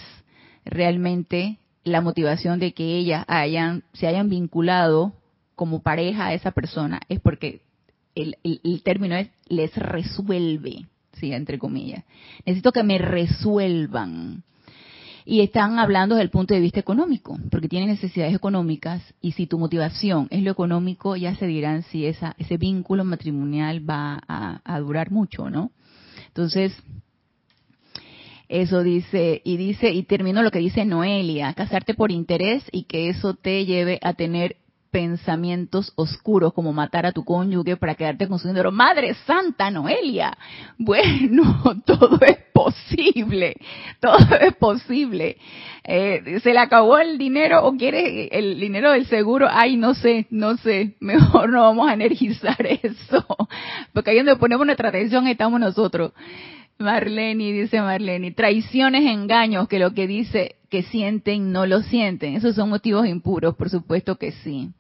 [0.65, 5.13] realmente la motivación de que ellas hayan, se hayan vinculado
[5.55, 7.63] como pareja a esa persona es porque
[8.17, 12.03] el, el término es les resuelve, sí, entre comillas.
[12.45, 14.43] Necesito que me resuelvan.
[15.25, 19.47] Y están hablando desde el punto de vista económico, porque tienen necesidades económicas y si
[19.47, 24.81] tu motivación es lo económico, ya se dirán si esa, ese vínculo matrimonial va a,
[24.81, 25.71] durar mucho, ¿no?
[26.29, 26.75] Entonces,
[28.49, 33.09] eso dice, y dice, y termino lo que dice Noelia, casarte por interés y que
[33.09, 34.57] eso te lleve a tener
[34.91, 38.71] pensamientos oscuros como matar a tu cónyuge para quedarte con su dinero.
[38.71, 40.37] Madre Santa Noelia.
[40.79, 42.39] Bueno, todo es
[42.89, 43.57] posible,
[44.01, 45.37] todo es posible.
[45.85, 49.49] Eh, ¿Se le acabó el dinero o quiere el dinero del seguro?
[49.51, 50.95] Ay, no sé, no sé.
[51.01, 53.25] Mejor no vamos a energizar eso.
[53.93, 56.13] Porque ahí donde ponemos nuestra atención estamos nosotros.
[56.79, 62.35] Marlene, dice Marlene, traiciones, engaños, que lo que dice que sienten no lo sienten.
[62.35, 64.71] Esos son motivos impuros, por supuesto que sí.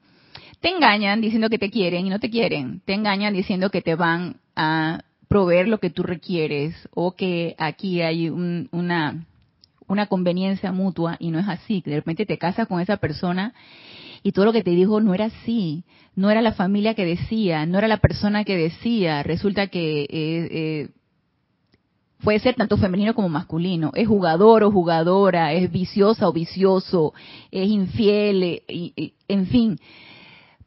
[0.60, 2.80] Te engañan diciendo que te quieren y no te quieren.
[2.84, 8.02] Te engañan diciendo que te van a proveer lo que tú requieres o que aquí
[8.02, 9.24] hay una,
[9.88, 11.82] una conveniencia mutua y no es así.
[11.86, 13.54] De repente te casas con esa persona
[14.22, 15.84] y todo lo que te dijo no era así.
[16.14, 19.22] No era la familia que decía, no era la persona que decía.
[19.22, 20.02] Resulta que...
[20.02, 20.88] Eh, eh,
[22.22, 27.14] puede ser tanto femenino como masculino, es jugador o jugadora, es viciosa o vicioso,
[27.50, 28.62] es infiel,
[29.26, 29.80] en fin,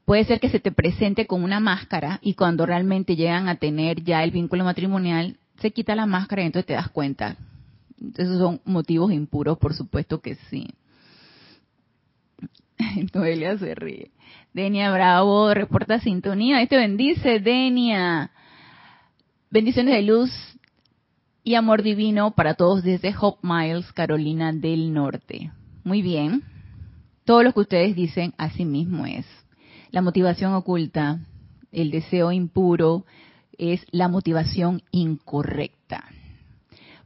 [0.06, 4.04] puede ser que se te presente con una máscara y cuando realmente llegan a tener
[4.04, 7.36] ya el vínculo matrimonial, se quita la máscara y entonces te das cuenta.
[8.16, 10.68] Esos son motivos impuros, por supuesto que sí.
[13.14, 14.12] Noelia se ríe.
[14.54, 16.62] Denia Bravo reporta sintonía.
[16.62, 18.32] Este bendice, Denia.
[19.50, 20.32] Bendiciones de luz
[21.44, 25.52] y amor divino para todos desde Hope Miles, Carolina del Norte.
[25.84, 26.44] Muy bien.
[27.24, 29.26] Todo lo que ustedes dicen, así mismo es.
[29.96, 31.20] La motivación oculta,
[31.72, 33.06] el deseo impuro,
[33.58, 36.04] es la motivación incorrecta.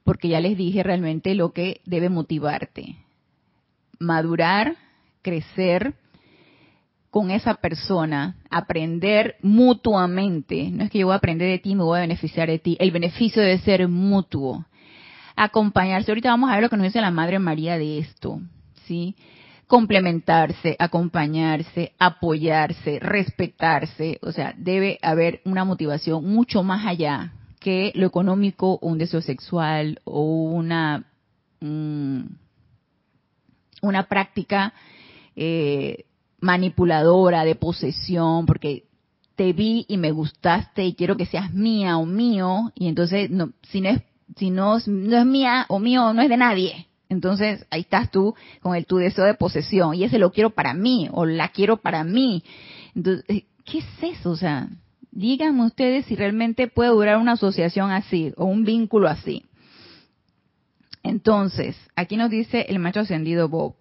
[0.03, 2.95] Porque ya les dije realmente lo que debe motivarte.
[3.99, 4.75] Madurar,
[5.21, 5.93] crecer
[7.11, 10.71] con esa persona, aprender mutuamente.
[10.71, 12.75] No es que yo voy a aprender de ti, me voy a beneficiar de ti.
[12.79, 14.65] El beneficio debe ser mutuo.
[15.35, 16.09] Acompañarse.
[16.09, 18.41] Ahorita vamos a ver lo que nos dice la Madre María de esto.
[18.87, 19.15] ¿sí?
[19.69, 28.07] Complementarse, acompañarse, apoyarse, respetarse, o sea, debe haber una motivación mucho más allá que lo
[28.07, 31.05] económico, un deseo sexual o una
[31.61, 32.21] mm,
[33.83, 34.73] una práctica
[35.35, 36.05] eh,
[36.39, 38.85] manipuladora de posesión, porque
[39.35, 43.51] te vi y me gustaste y quiero que seas mía o mío y entonces no,
[43.61, 44.01] si no es
[44.35, 48.35] si no, no es mía o mío no es de nadie entonces ahí estás tú
[48.61, 51.77] con el tu deseo de posesión y ese lo quiero para mí o la quiero
[51.77, 52.43] para mí.
[52.95, 54.29] Entonces, eh, ¿qué es eso?
[54.29, 54.69] O sea,
[55.11, 59.43] díganme ustedes si realmente puede durar una asociación así o un vínculo así.
[61.01, 63.75] Entonces, aquí nos dice el macho ascendido Bob.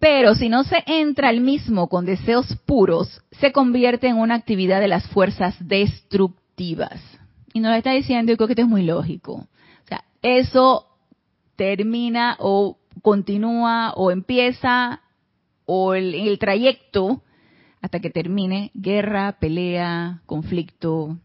[0.00, 4.80] Pero si no se entra al mismo con deseos puros, se convierte en una actividad
[4.80, 7.00] de las fuerzas destructivas.
[7.52, 9.34] Y nos lo está diciendo y creo que esto es muy lógico.
[9.34, 10.86] O sea, eso
[11.56, 15.00] termina o continúa o empieza
[15.66, 17.22] o el, el trayecto
[17.80, 21.18] hasta que termine guerra, pelea, conflicto,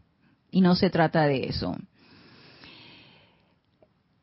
[0.50, 1.76] y no se trata de eso.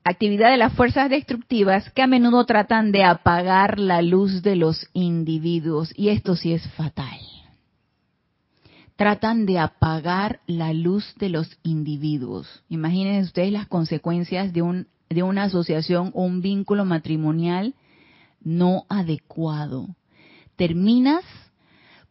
[0.03, 4.87] Actividad de las fuerzas destructivas que a menudo tratan de apagar la luz de los
[4.93, 7.19] individuos, y esto sí es fatal.
[8.95, 12.63] Tratan de apagar la luz de los individuos.
[12.69, 17.75] Imaginen ustedes las consecuencias de un de una asociación o un vínculo matrimonial
[18.41, 19.87] no adecuado.
[20.55, 21.23] Terminas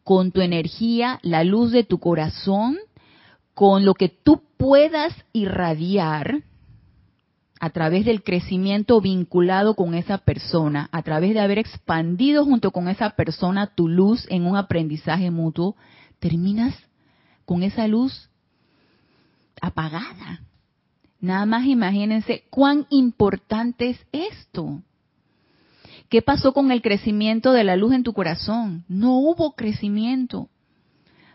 [0.03, 2.77] con tu energía, la luz de tu corazón,
[3.53, 6.43] con lo que tú puedas irradiar
[7.59, 12.87] a través del crecimiento vinculado con esa persona, a través de haber expandido junto con
[12.87, 15.75] esa persona tu luz en un aprendizaje mutuo,
[16.19, 16.75] terminas
[17.45, 18.29] con esa luz
[19.61, 20.41] apagada.
[21.19, 24.81] Nada más imagínense cuán importante es esto.
[26.09, 28.85] ¿Qué pasó con el crecimiento de la luz en tu corazón?
[28.87, 30.49] No hubo crecimiento.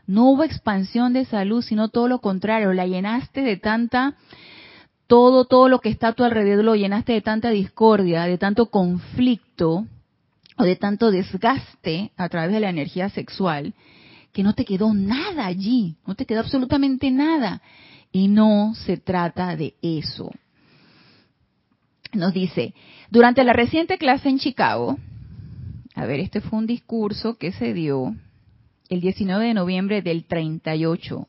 [0.07, 2.73] No hubo expansión de esa luz, sino todo lo contrario.
[2.73, 4.17] La llenaste de tanta,
[5.07, 8.67] todo, todo lo que está a tu alrededor lo llenaste de tanta discordia, de tanto
[8.67, 9.87] conflicto
[10.57, 13.75] o de tanto desgaste a través de la energía sexual,
[14.33, 17.61] que no te quedó nada allí, no te quedó absolutamente nada.
[18.13, 20.31] Y no se trata de eso.
[22.13, 22.75] Nos dice,
[23.11, 24.99] durante la reciente clase en Chicago,
[25.95, 28.15] a ver, este fue un discurso que se dio
[28.89, 31.27] el 19 de noviembre del 38.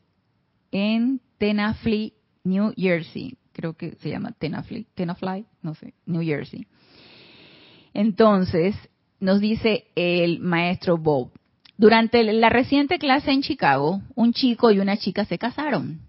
[0.72, 3.36] en Tenafly, New Jersey.
[3.52, 6.66] Creo que se llama Tenafly, Tenafly, no sé, New Jersey.
[7.94, 8.74] Entonces,
[9.20, 11.30] nos dice el maestro Bob,
[11.76, 16.00] durante la reciente clase en Chicago, un chico y una chica se casaron.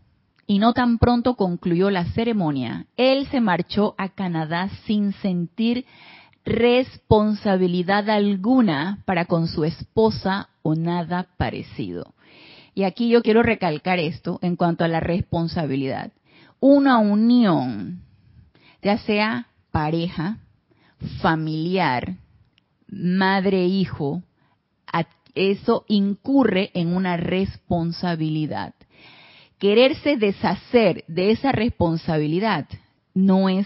[0.47, 5.85] Y no tan pronto concluyó la ceremonia, él se marchó a Canadá sin sentir
[6.45, 12.13] responsabilidad alguna para con su esposa o nada parecido.
[12.75, 16.11] Y aquí yo quiero recalcar esto en cuanto a la responsabilidad.
[16.59, 18.01] Una unión,
[18.83, 20.37] ya sea pareja,
[21.21, 22.17] familiar,
[22.87, 24.21] madre-hijo,
[25.35, 28.74] eso incurre en una responsabilidad.
[29.65, 32.67] Quererse deshacer de esa responsabilidad
[33.15, 33.65] no es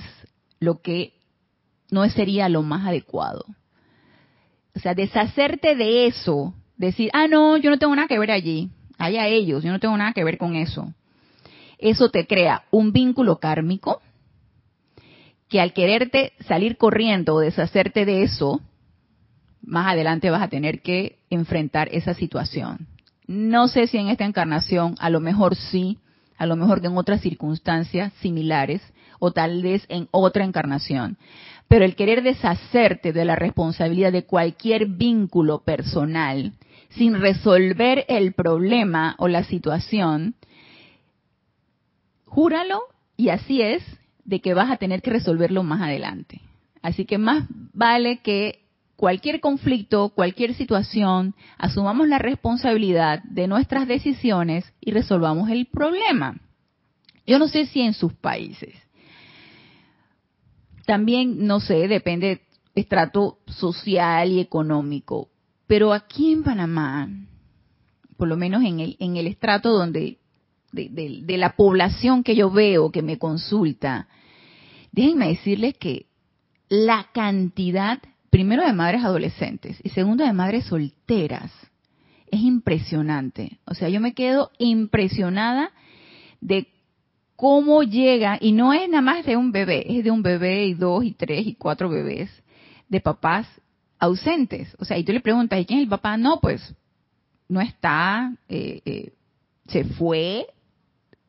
[0.61, 1.11] lo que
[1.91, 3.43] no sería lo más adecuado.
[4.73, 8.69] O sea, deshacerte de eso, decir, ah, no, yo no tengo nada que ver allí,
[8.97, 10.93] allá ellos, yo no tengo nada que ver con eso.
[11.77, 14.01] Eso te crea un vínculo kármico
[15.49, 18.61] que al quererte salir corriendo o deshacerte de eso,
[19.61, 22.87] más adelante vas a tener que enfrentar esa situación.
[23.29, 25.99] No sé si en esta encarnación, a lo mejor sí,
[26.39, 28.81] a lo mejor que en otras circunstancias similares,
[29.19, 31.15] o tal vez en otra encarnación.
[31.67, 36.53] Pero el querer deshacerte de la responsabilidad de cualquier vínculo personal
[36.89, 40.33] sin resolver el problema o la situación,
[42.25, 42.81] júralo
[43.15, 43.83] y así es
[44.25, 46.41] de que vas a tener que resolverlo más adelante.
[46.81, 48.61] Así que más vale que
[48.99, 56.39] cualquier conflicto, cualquier situación, asumamos la responsabilidad de nuestras decisiones y resolvamos el problema.
[57.25, 58.75] Yo no sé si en sus países
[60.89, 62.41] también, no sé, depende
[62.73, 65.29] estrato social y económico.
[65.67, 67.07] Pero aquí en Panamá,
[68.17, 70.17] por lo menos en el, en el estrato donde,
[70.71, 74.07] de, la población que yo veo, que me consulta,
[74.91, 76.07] déjenme decirles que
[76.69, 81.51] la cantidad, primero de madres adolescentes y segundo de madres solteras,
[82.31, 83.59] es impresionante.
[83.65, 85.71] O sea, yo me quedo impresionada
[86.41, 86.67] de
[87.35, 90.73] cómo llega, y no es nada más de un bebé, es de un bebé y
[90.73, 92.29] dos y tres y cuatro bebés
[92.89, 93.47] de papás
[93.97, 94.75] ausentes.
[94.79, 96.17] O sea, y tú le preguntas, ¿y quién es el papá?
[96.17, 96.75] No, pues
[97.47, 99.13] no está, eh, eh,
[99.67, 100.47] se fue,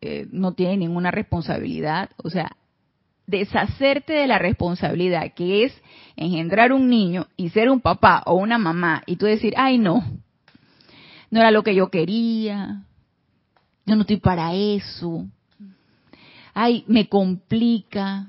[0.01, 2.11] eh, no tiene ninguna responsabilidad.
[2.17, 2.57] O sea,
[3.31, 5.83] deshacerte de la responsabilidad que es
[6.17, 10.05] engendrar un niño y ser un papá o una mamá y tú decir, ay no,
[11.31, 12.83] no era lo que yo quería,
[13.87, 15.27] yo no estoy para eso,
[16.55, 18.27] ay, me complica,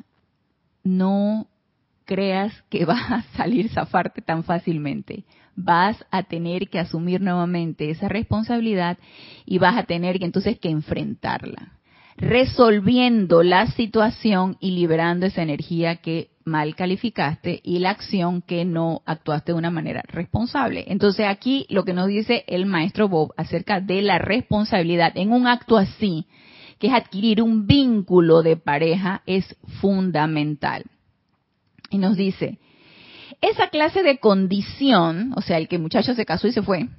[0.83, 1.47] no
[2.05, 5.25] creas que vas a salir zafarte tan fácilmente.
[5.55, 8.97] Vas a tener que asumir nuevamente esa responsabilidad
[9.45, 11.73] y vas a tener que entonces que enfrentarla,
[12.21, 19.01] resolviendo la situación y liberando esa energía que mal calificaste y la acción que no
[19.05, 20.85] actuaste de una manera responsable.
[20.87, 25.47] Entonces aquí lo que nos dice el maestro Bob acerca de la responsabilidad en un
[25.47, 26.27] acto así
[26.79, 30.83] que es adquirir un vínculo de pareja, es fundamental.
[31.91, 32.57] Y nos dice,
[33.39, 36.89] esa clase de condición, o sea, el que el muchacho se casó y se fue,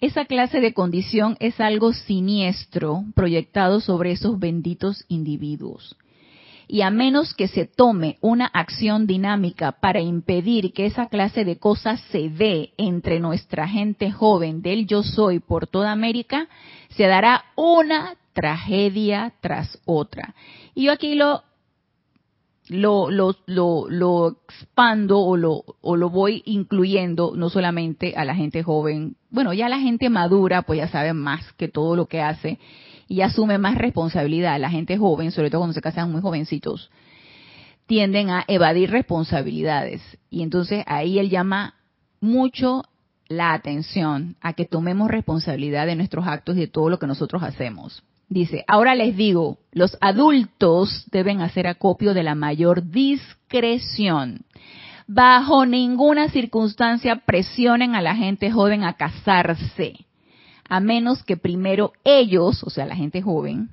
[0.00, 5.96] esa clase de condición es algo siniestro proyectado sobre esos benditos individuos.
[6.68, 11.58] Y a menos que se tome una acción dinámica para impedir que esa clase de
[11.58, 16.48] cosas se dé entre nuestra gente joven del yo soy por toda América,
[16.90, 20.34] se dará una tragedia tras otra.
[20.74, 21.42] Y yo aquí lo,
[22.70, 23.34] lo, lo,
[23.88, 29.52] lo, expando o lo, o lo voy incluyendo no solamente a la gente joven, bueno,
[29.52, 32.60] ya la gente madura pues ya sabe más que todo lo que hace
[33.08, 34.60] y asume más responsabilidad.
[34.60, 36.92] La gente joven, sobre todo cuando se casan muy jovencitos,
[37.86, 40.00] tienden a evadir responsabilidades.
[40.30, 41.74] Y entonces ahí él llama
[42.20, 42.84] mucho
[43.26, 47.42] la atención a que tomemos responsabilidad de nuestros actos y de todo lo que nosotros
[47.42, 48.04] hacemos.
[48.30, 54.42] Dice, ahora les digo, los adultos deben hacer acopio de la mayor discreción.
[55.08, 60.06] Bajo ninguna circunstancia presionen a la gente joven a casarse,
[60.68, 63.70] a menos que primero ellos, o sea, la gente joven,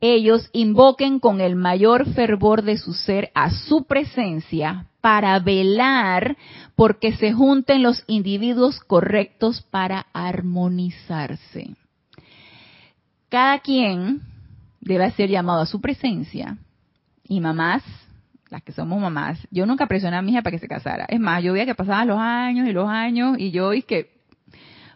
[0.00, 6.36] ellos invoquen con el mayor fervor de su ser a su presencia para velar
[6.74, 11.76] porque se junten los individuos correctos para armonizarse
[13.28, 14.22] cada quien
[14.80, 16.58] debe ser llamado a su presencia.
[17.24, 17.82] Y mamás,
[18.48, 21.04] las que somos mamás, yo nunca presioné a mi hija para que se casara.
[21.08, 24.10] Es más, yo veía que pasaban los años y los años y yo y que,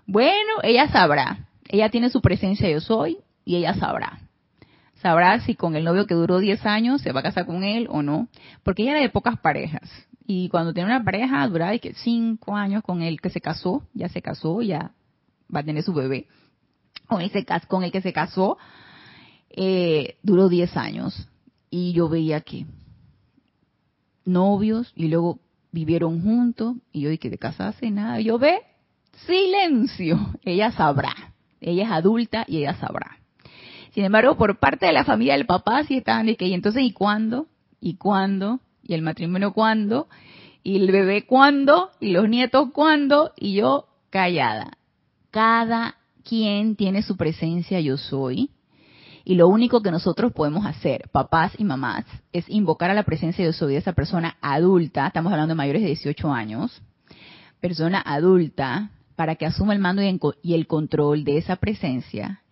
[0.06, 1.46] bueno, ella sabrá.
[1.68, 4.18] Ella tiene su presencia, yo soy, y ella sabrá.
[5.02, 7.86] sabrá si con el novio que duró 10 años se va a casar con él
[7.90, 8.28] o no,
[8.62, 9.90] porque ella era de pocas parejas.
[10.26, 14.22] Y cuando tiene una pareja, duraba 5 años con él que se casó, ya se
[14.22, 14.92] casó, ya
[15.54, 16.28] va a tener su bebé.
[17.18, 18.58] Con, con el que se casó,
[19.50, 21.28] eh, duró 10 años.
[21.70, 22.66] Y yo veía que
[24.24, 25.40] novios y luego
[25.72, 28.20] vivieron juntos y yo dije, de casarse nada.
[28.20, 28.60] yo ve,
[29.26, 31.14] silencio, ella sabrá.
[31.60, 33.18] Ella es adulta y ella sabrá.
[33.92, 36.82] Sin embargo, por parte de la familia del papá sí estaban de que, y entonces,
[36.82, 37.46] ¿y cuándo?
[37.80, 38.60] ¿Y cuándo?
[38.82, 40.08] ¿Y el matrimonio cuándo?
[40.62, 41.90] ¿Y el bebé cuándo?
[42.00, 43.32] ¿Y los nietos cuándo?
[43.36, 44.78] Y yo callada.
[45.30, 48.50] Cada quien tiene su presencia yo soy.
[49.24, 53.44] Y lo único que nosotros podemos hacer, papás y mamás, es invocar a la presencia
[53.44, 56.82] yo soy de esa persona adulta, estamos hablando de mayores de 18 años,
[57.60, 60.02] persona adulta, para que asuma el mando
[60.42, 62.42] y el control de esa presencia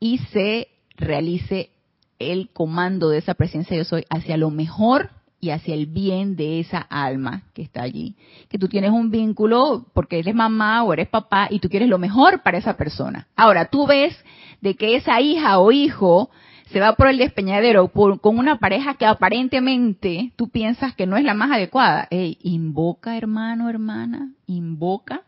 [0.00, 1.70] y se realice
[2.18, 5.10] el comando de esa presencia yo soy hacia lo mejor
[5.44, 8.14] y hacia el bien de esa alma que está allí.
[8.48, 11.98] Que tú tienes un vínculo porque eres mamá o eres papá y tú quieres lo
[11.98, 13.28] mejor para esa persona.
[13.36, 14.16] Ahora, tú ves
[14.62, 16.30] de que esa hija o hijo
[16.70, 21.24] se va por el despeñadero con una pareja que aparentemente tú piensas que no es
[21.24, 22.08] la más adecuada.
[22.10, 25.24] Ey, invoca, hermano, hermana, invoca,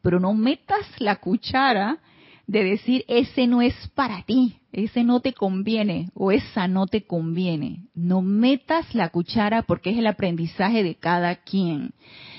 [0.00, 1.98] pero no metas la cuchara
[2.46, 7.06] de decir ese no es para ti, ese no te conviene o esa no te
[7.06, 7.84] conviene.
[7.94, 11.94] No metas la cuchara porque es el aprendizaje de cada quien.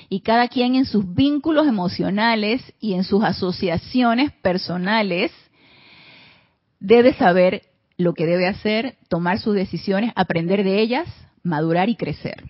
[0.08, 5.32] Y cada quien en sus vínculos emocionales y en sus asociaciones personales
[6.78, 7.62] debe saber
[7.96, 11.08] lo que debe hacer, tomar sus decisiones, aprender de ellas,
[11.42, 12.44] madurar y crecer.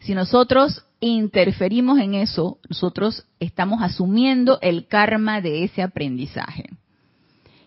[0.00, 6.70] Si nosotros interferimos en eso, nosotros estamos asumiendo el karma de ese aprendizaje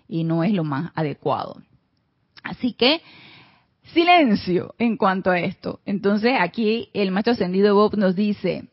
[0.08, 1.62] y no es lo más adecuado.
[2.44, 3.02] Así que
[3.94, 5.80] silencio en cuanto a esto.
[5.86, 8.68] Entonces aquí el maestro ascendido Bob nos dice,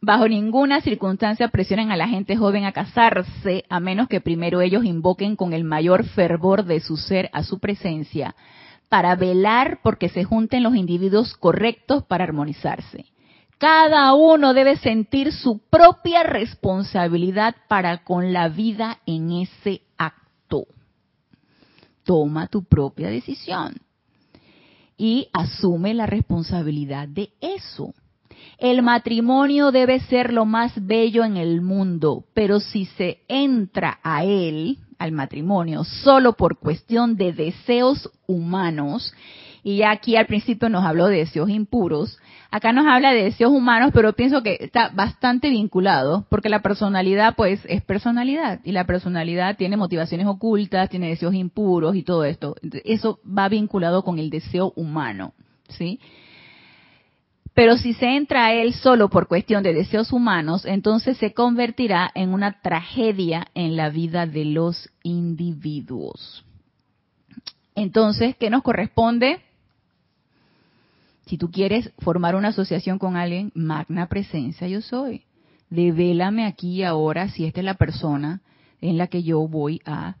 [0.00, 4.84] bajo ninguna circunstancia presionen a la gente joven a casarse a menos que primero ellos
[4.84, 8.34] invoquen con el mayor fervor de su ser a su presencia
[8.88, 13.06] para velar porque se junten los individuos correctos para armonizarse.
[13.58, 20.25] Cada uno debe sentir su propia responsabilidad para con la vida en ese acto
[22.06, 23.74] toma tu propia decisión
[24.96, 27.92] y asume la responsabilidad de eso.
[28.58, 34.24] El matrimonio debe ser lo más bello en el mundo, pero si se entra a
[34.24, 39.12] él, al matrimonio, solo por cuestión de deseos humanos,
[39.66, 42.20] y ya aquí al principio nos habló de deseos impuros,
[42.52, 47.34] acá nos habla de deseos humanos, pero pienso que está bastante vinculado, porque la personalidad
[47.34, 52.54] pues es personalidad, y la personalidad tiene motivaciones ocultas, tiene deseos impuros y todo esto.
[52.84, 55.32] Eso va vinculado con el deseo humano,
[55.68, 55.98] ¿sí?
[57.52, 62.08] Pero si se entra a él solo por cuestión de deseos humanos, entonces se convertirá
[62.14, 66.44] en una tragedia en la vida de los individuos.
[67.74, 69.40] Entonces, ¿qué nos corresponde?
[71.26, 75.24] Si tú quieres formar una asociación con alguien, magna presencia yo soy.
[75.70, 78.42] Devélame aquí ahora si esta es la persona
[78.80, 80.16] en la que yo voy a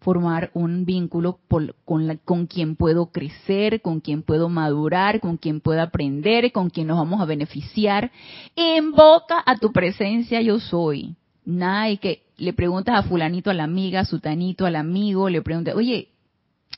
[0.00, 1.38] formar un vínculo
[1.84, 6.88] con, con quien puedo crecer, con quien puedo madurar, con quien puedo aprender, con quien
[6.88, 8.10] nos vamos a beneficiar.
[8.54, 11.16] Invoca a tu presencia yo soy.
[11.44, 15.40] Nada y que le preguntas a fulanito, a la amiga, a sutanito, al amigo, le
[15.40, 16.08] preguntas, oye,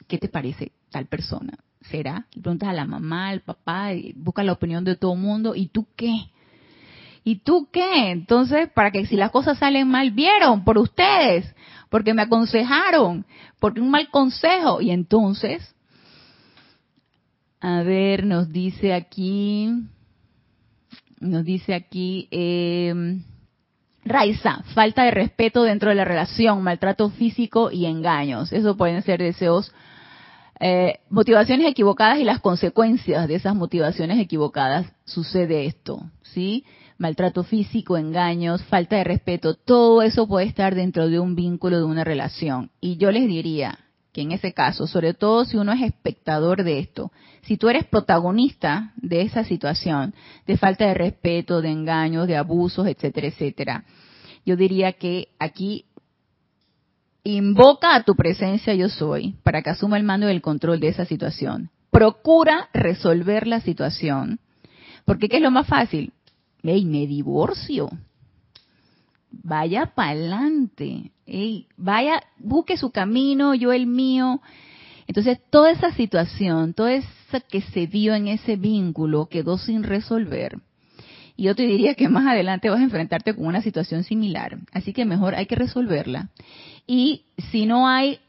[0.07, 1.59] ¿qué te parece tal persona?
[1.91, 2.27] Será.
[2.35, 5.55] Y preguntas a la mamá, al papá, y busca la opinión de todo el mundo.
[5.55, 6.31] ¿Y tú qué?
[7.25, 8.11] ¿Y tú qué?
[8.11, 11.55] Entonces, para que si las cosas salen mal, vieron por ustedes,
[11.89, 13.25] porque me aconsejaron,
[13.61, 14.81] porque un mal consejo.
[14.81, 15.75] Y entonces,
[17.61, 19.71] a ver, nos dice aquí,
[21.21, 23.23] nos dice aquí, eh,
[24.05, 28.53] Raiza, falta de respeto dentro de la relación, maltrato físico y engaños.
[28.53, 29.73] Eso pueden ser deseos
[30.61, 36.65] eh, motivaciones equivocadas y las consecuencias de esas motivaciones equivocadas sucede esto, ¿sí?
[36.97, 41.85] Maltrato físico, engaños, falta de respeto, todo eso puede estar dentro de un vínculo, de
[41.85, 42.71] una relación.
[42.81, 43.81] Y yo les diría
[44.13, 47.11] que en ese caso, sobre todo si uno es espectador de esto,
[47.43, 50.15] si tú eres protagonista de esa situación,
[50.47, 53.85] de falta de respeto, de engaños, de abusos, etcétera, etcétera,
[54.47, 55.87] yo diría que aquí
[57.25, 60.89] Invoca a tu presencia yo soy para que asuma el mando y el control de
[60.89, 61.71] esa situación.
[61.91, 64.41] Procura resolver la situación.
[65.07, 66.13] Porque ¿qué es lo más fácil?
[66.63, 67.91] Ey, me divorcio.
[69.31, 71.13] Vaya para adelante.
[71.77, 74.41] vaya, busque su camino, yo el mío.
[75.07, 77.09] Entonces, toda esa situación, todo eso
[77.49, 80.59] que se dio en ese vínculo quedó sin resolver.
[81.37, 84.59] Y yo te diría que más adelante vas a enfrentarte con una situación similar.
[84.73, 86.31] Así que mejor hay que resolverla.
[86.87, 88.21] Y si no hay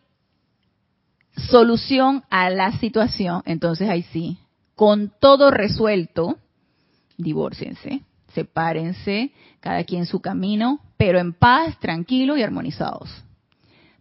[1.49, 4.37] solución a la situación, entonces ahí sí,
[4.75, 6.37] con todo resuelto,
[7.17, 8.01] divórciense,
[8.33, 13.09] sepárense, cada quien su camino, pero en paz, tranquilo y armonizados.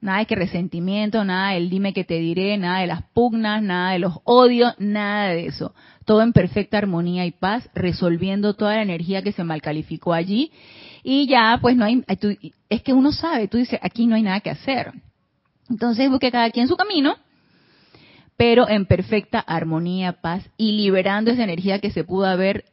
[0.01, 3.93] Nada de que resentimiento, nada del dime que te diré, nada de las pugnas, nada
[3.93, 5.75] de los odios, nada de eso.
[6.05, 10.53] Todo en perfecta armonía y paz, resolviendo toda la energía que se malcalificó allí.
[11.07, 12.03] Y ya, pues no hay,
[12.71, 14.91] es que uno sabe, tú dices, aquí no hay nada que hacer.
[15.69, 17.17] Entonces busque cada quien su camino,
[18.39, 22.65] pero en perfecta armonía, paz y liberando esa energía que se pudo haber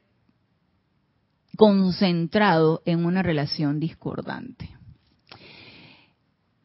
[1.58, 4.70] concentrado en una relación discordante.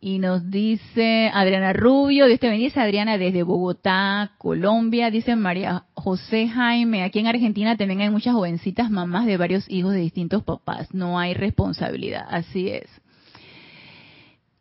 [0.06, 5.10] Y nos dice Adriana Rubio, Dios te bendice, Adriana desde Bogotá, Colombia.
[5.10, 9.94] Dice María José Jaime, aquí en Argentina también hay muchas jovencitas mamás de varios hijos
[9.94, 10.94] de distintos papás.
[10.94, 12.88] No hay responsabilidad, así es.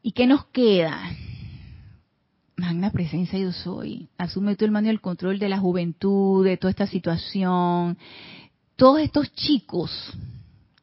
[0.02, 1.00] ¿Y qué nos queda?
[2.56, 4.10] Magna presencia yo soy.
[4.18, 8.00] Asume tú el mando y el control de la juventud, de toda esta situación.
[8.78, 9.92] Todos estos chicos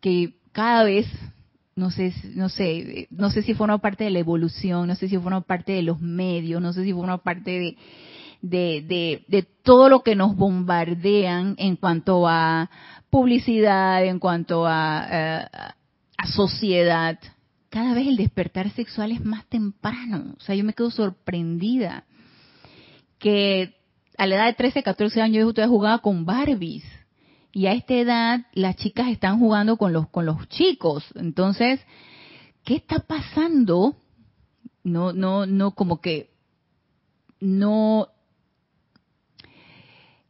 [0.01, 1.09] que cada vez
[1.75, 5.17] no sé, no sé, no sé si forma parte de la evolución, no sé si
[5.17, 7.77] forma parte de los medios, no sé si forma parte de,
[8.43, 12.71] de, de, todo lo que nos bombardean en cuanto a
[13.09, 15.47] publicidad, en cuanto a, eh,
[16.19, 17.19] a sociedad.
[17.71, 20.35] Cada vez el despertar sexual es más temprano.
[20.37, 22.05] O sea, yo me quedo sorprendida
[23.19, 23.77] que
[24.19, 26.85] a la edad de 13, 14 años yo todavía jugaba con Barbies
[27.53, 31.05] y a esta edad las chicas están jugando con los con los chicos.
[31.15, 31.81] Entonces,
[32.65, 33.95] ¿qué está pasando?
[34.83, 36.31] No no no como que
[37.41, 38.09] no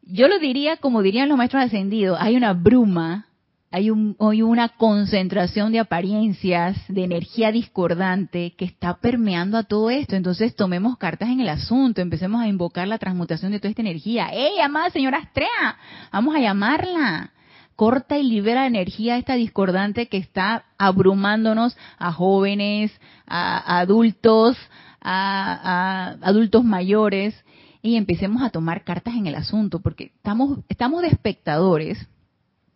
[0.02, 3.28] yo lo diría como dirían los maestros ascendidos, hay una bruma
[3.72, 10.14] hay, un, una concentración de apariencias, de energía discordante que está permeando a todo esto.
[10.14, 14.28] Entonces tomemos cartas en el asunto, empecemos a invocar la transmutación de toda esta energía.
[14.30, 15.78] ¡Ey, amada señora Astrea!
[16.12, 17.32] Vamos a llamarla.
[17.74, 22.92] Corta y libera energía esta discordante que está abrumándonos a jóvenes,
[23.26, 24.58] a, adultos,
[25.00, 27.34] a adultos mayores
[27.80, 32.06] y empecemos a tomar cartas en el asunto porque estamos, estamos de espectadores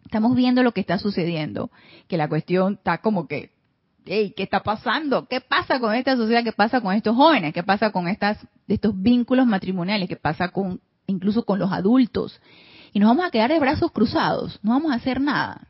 [0.07, 1.71] estamos viendo lo que está sucediendo,
[2.09, 3.51] que la cuestión está como que,
[4.07, 5.27] hey, ¿qué está pasando?
[5.29, 6.45] ¿Qué pasa con esta sociedad?
[6.45, 7.53] ¿Qué pasa con estos jóvenes?
[7.53, 8.39] ¿Qué pasa con estas,
[8.69, 10.09] estos vínculos matrimoniales?
[10.09, 12.41] ¿Qué pasa con, incluso con los adultos?
[12.93, 15.69] Y nos vamos a quedar de brazos cruzados, no vamos a hacer nada.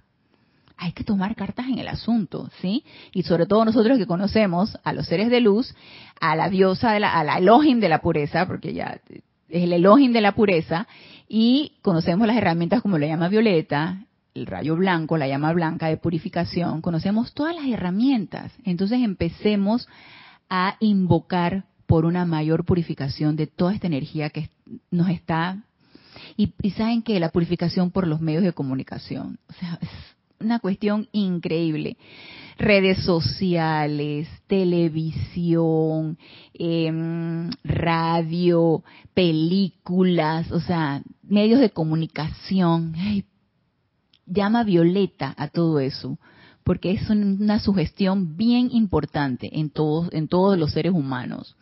[0.77, 2.85] Hay que tomar cartas en el asunto, ¿sí?
[3.13, 5.75] Y sobre todo nosotros que conocemos a los seres de luz,
[6.21, 9.01] a la diosa, de la, a la Elohim de la pureza, porque ya
[9.49, 10.87] es el Elohim de la pureza,
[11.29, 14.06] y conocemos las herramientas como lo llama Violeta,
[14.37, 18.53] el rayo blanco, la llama blanca de purificación, conocemos todas las herramientas.
[18.65, 19.89] Entonces empecemos
[20.49, 24.51] a invocar por una mayor purificación de toda esta energía que
[24.91, 25.63] nos está...
[26.37, 29.89] Y, saben que la purificación por los medios de comunicación, o sea, es
[30.41, 31.97] una cuestión increíble.
[32.59, 36.19] Redes sociales, televisión,
[36.55, 38.83] em, radio,
[39.15, 42.95] películas, o sea, medios de comunicación
[44.27, 46.19] llama violeta a todo eso,
[46.65, 51.57] porque es una sugestión bien importante en todos, en todos los seres humanos.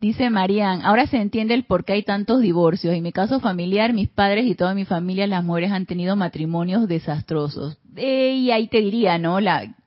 [0.00, 2.94] Dice Marian, ahora se entiende el por qué hay tantos divorcios.
[2.94, 6.88] En mi caso familiar, mis padres y toda mi familia, las mujeres han tenido matrimonios
[6.88, 7.76] desastrosos.
[7.94, 9.36] y ahí te diría, ¿no?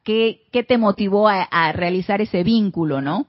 [0.03, 3.25] ¿qué, ¿Qué te motivó a realizar ese vínculo, no?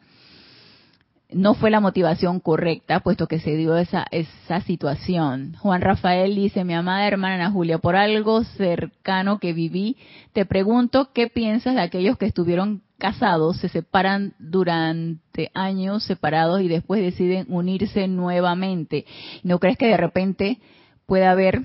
[1.35, 5.55] No fue la motivación correcta, puesto que se dio esa, esa situación.
[5.59, 9.97] Juan Rafael dice, mi amada hermana Ana Julia, por algo cercano que viví,
[10.33, 16.69] te pregunto qué piensas de aquellos que estuvieron casados, se separan durante años separados y
[16.69, 19.05] después deciden unirse nuevamente.
[19.43, 20.59] ¿No crees que de repente
[21.07, 21.63] pueda haber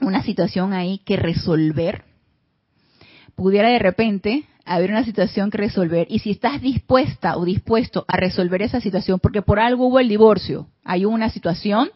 [0.00, 2.04] una situación ahí que resolver?
[3.34, 8.16] Pudiera de repente haber una situación que resolver y si estás dispuesta o dispuesto a
[8.16, 11.90] resolver esa situación, porque por algo hubo el divorcio, hay una situación,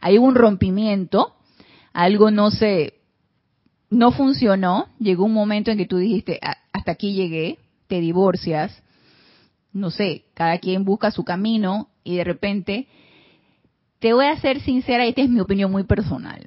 [0.00, 1.34] hay un rompimiento,
[1.92, 2.94] algo no se,
[3.90, 6.40] no funcionó, llegó un momento en que tú dijiste,
[6.72, 7.58] hasta aquí llegué,
[7.88, 8.82] te divorcias,
[9.72, 12.88] no sé, cada quien busca su camino y de repente,
[13.98, 16.46] te voy a ser sincera, esta es mi opinión muy personal.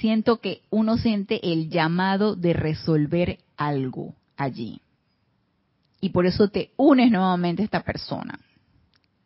[0.00, 4.80] Siento que uno siente el llamado de resolver algo allí.
[6.00, 8.38] Y por eso te unes nuevamente a esta persona.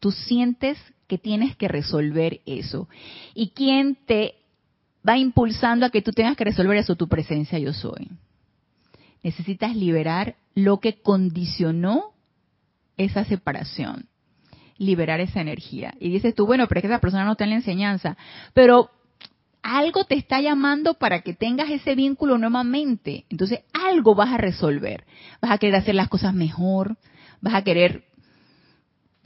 [0.01, 0.79] Tú sientes
[1.09, 2.89] que tienes que resolver eso.
[3.35, 4.37] ¿Y quién te
[5.07, 6.95] va impulsando a que tú tengas que resolver eso?
[6.95, 8.11] Tu presencia yo soy.
[9.23, 12.13] Necesitas liberar lo que condicionó
[12.97, 14.07] esa separación,
[14.77, 15.95] liberar esa energía.
[15.99, 18.17] Y dices tú, bueno, pero es que esa persona no está en la enseñanza,
[18.53, 18.91] pero
[19.69, 23.27] algo te está llamando para que tengas ese vínculo nuevamente.
[23.29, 25.05] Entonces algo vas a resolver.
[25.43, 26.97] Vas a querer hacer las cosas mejor,
[27.43, 28.05] vas a querer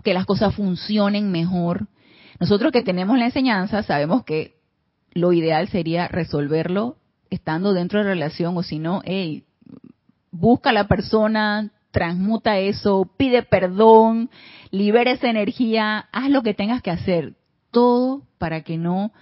[0.02, 1.86] que las cosas funcionen mejor.
[2.40, 4.56] Nosotros que tenemos la enseñanza sabemos que
[5.12, 6.96] lo ideal sería resolverlo
[7.30, 9.44] estando dentro de la relación o si no, hey,
[10.32, 14.28] busca a la persona, transmuta eso, pide perdón,
[14.70, 17.34] libera esa energía, haz lo que tengas que hacer,
[17.70, 19.12] todo para que no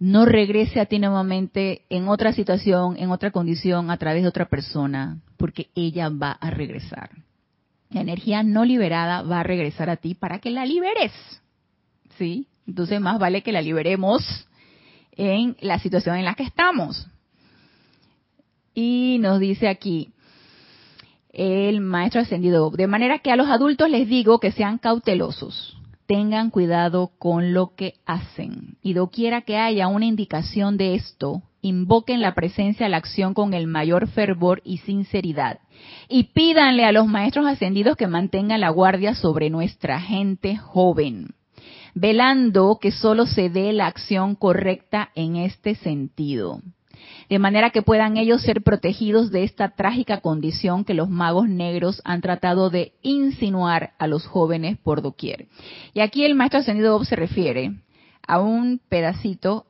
[0.00, 4.46] no regrese a ti nuevamente en otra situación, en otra condición, a través de otra
[4.46, 7.10] persona, porque ella va a regresar.
[7.90, 11.12] La energía no liberada va a regresar a ti para que la liberes.
[12.16, 12.48] ¿Sí?
[12.66, 14.48] Entonces más vale que la liberemos
[15.12, 17.06] en la situación en la que estamos.
[18.72, 20.12] Y nos dice aquí
[21.32, 25.76] el maestro ascendido, de manera que a los adultos les digo que sean cautelosos,
[26.10, 28.76] tengan cuidado con lo que hacen.
[28.82, 33.54] Y doquiera que haya una indicación de esto, invoquen la presencia de la acción con
[33.54, 35.60] el mayor fervor y sinceridad.
[36.08, 41.28] Y pídanle a los maestros ascendidos que mantengan la guardia sobre nuestra gente joven,
[41.94, 46.60] velando que solo se dé la acción correcta en este sentido
[47.30, 52.02] de manera que puedan ellos ser protegidos de esta trágica condición que los magos negros
[52.04, 55.46] han tratado de insinuar a los jóvenes por doquier.
[55.94, 57.76] Y aquí el maestro ascendido Bob se refiere
[58.26, 59.66] a un pedacito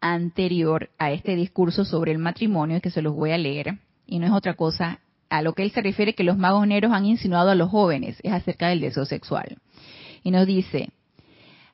[0.00, 4.26] anterior a este discurso sobre el matrimonio que se los voy a leer y no
[4.26, 4.98] es otra cosa
[5.30, 8.18] a lo que él se refiere que los magos negros han insinuado a los jóvenes
[8.24, 9.58] es acerca del deseo sexual.
[10.24, 10.90] Y nos dice,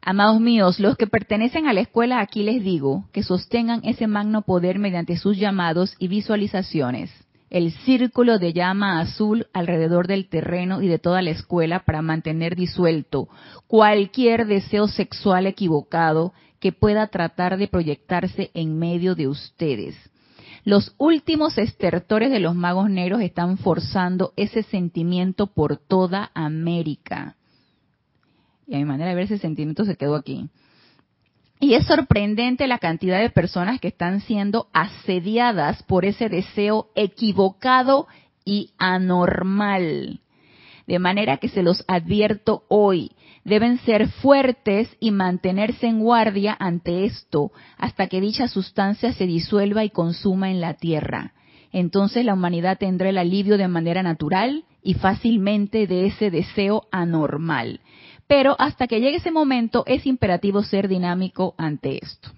[0.03, 4.43] Amados míos, los que pertenecen a la escuela aquí les digo que sostengan ese magno
[4.43, 7.11] poder mediante sus llamados y visualizaciones.
[7.51, 12.57] El círculo de llama azul alrededor del terreno y de toda la escuela para mantener
[12.57, 13.29] disuelto
[13.67, 19.97] cualquier deseo sexual equivocado que pueda tratar de proyectarse en medio de ustedes.
[20.65, 27.37] Los últimos estertores de los magos negros están forzando ese sentimiento por toda América
[28.71, 30.49] y a mi manera de ver ese sentimiento se quedó aquí.
[31.59, 38.07] Y es sorprendente la cantidad de personas que están siendo asediadas por ese deseo equivocado
[38.45, 40.21] y anormal.
[40.87, 43.11] De manera que se los advierto hoy,
[43.45, 49.83] deben ser fuertes y mantenerse en guardia ante esto hasta que dicha sustancia se disuelva
[49.83, 51.33] y consuma en la tierra.
[51.73, 57.81] Entonces la humanidad tendrá el alivio de manera natural y fácilmente de ese deseo anormal.
[58.31, 62.31] Pero hasta que llegue ese momento es imperativo ser dinámico ante esto.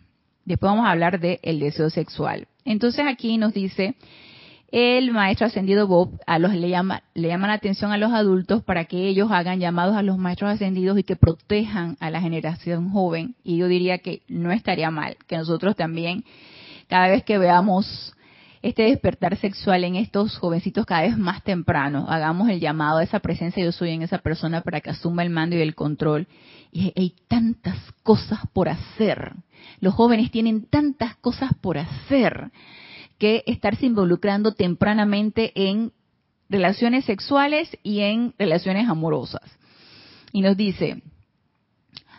[0.47, 2.49] Después vamos a hablar del deseo sexual.
[2.65, 3.95] Entonces aquí nos dice
[4.71, 8.63] el maestro ascendido Bob a los le llama le llama la atención a los adultos
[8.63, 12.89] para que ellos hagan llamados a los maestros ascendidos y que protejan a la generación
[12.89, 16.25] joven y yo diría que no estaría mal que nosotros también
[16.89, 18.15] cada vez que veamos
[18.63, 22.07] este despertar sexual en estos jovencitos cada vez más temprano.
[22.09, 25.31] Hagamos el llamado a esa presencia yo soy en esa persona para que asuma el
[25.31, 26.29] mando y el control.
[26.71, 29.33] Y hay tantas cosas por hacer.
[29.81, 32.53] Los jóvenes tienen tantas cosas por hacer
[33.19, 35.93] que estarse involucrando tempranamente en
[36.49, 39.43] relaciones sexuales y en relaciones amorosas.
[40.33, 41.03] Y nos dice,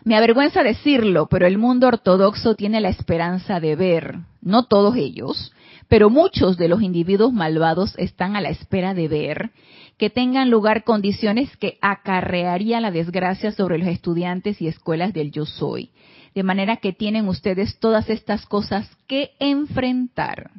[0.03, 5.53] me avergüenza decirlo, pero el mundo ortodoxo tiene la esperanza de ver, no todos ellos,
[5.93, 9.51] pero muchos de los individuos malvados están a la espera de ver
[9.99, 15.45] que tengan lugar condiciones que acarrearía la desgracia sobre los estudiantes y escuelas del yo
[15.45, 15.91] soy.
[16.33, 20.49] De manera que tienen ustedes todas estas cosas que enfrentar.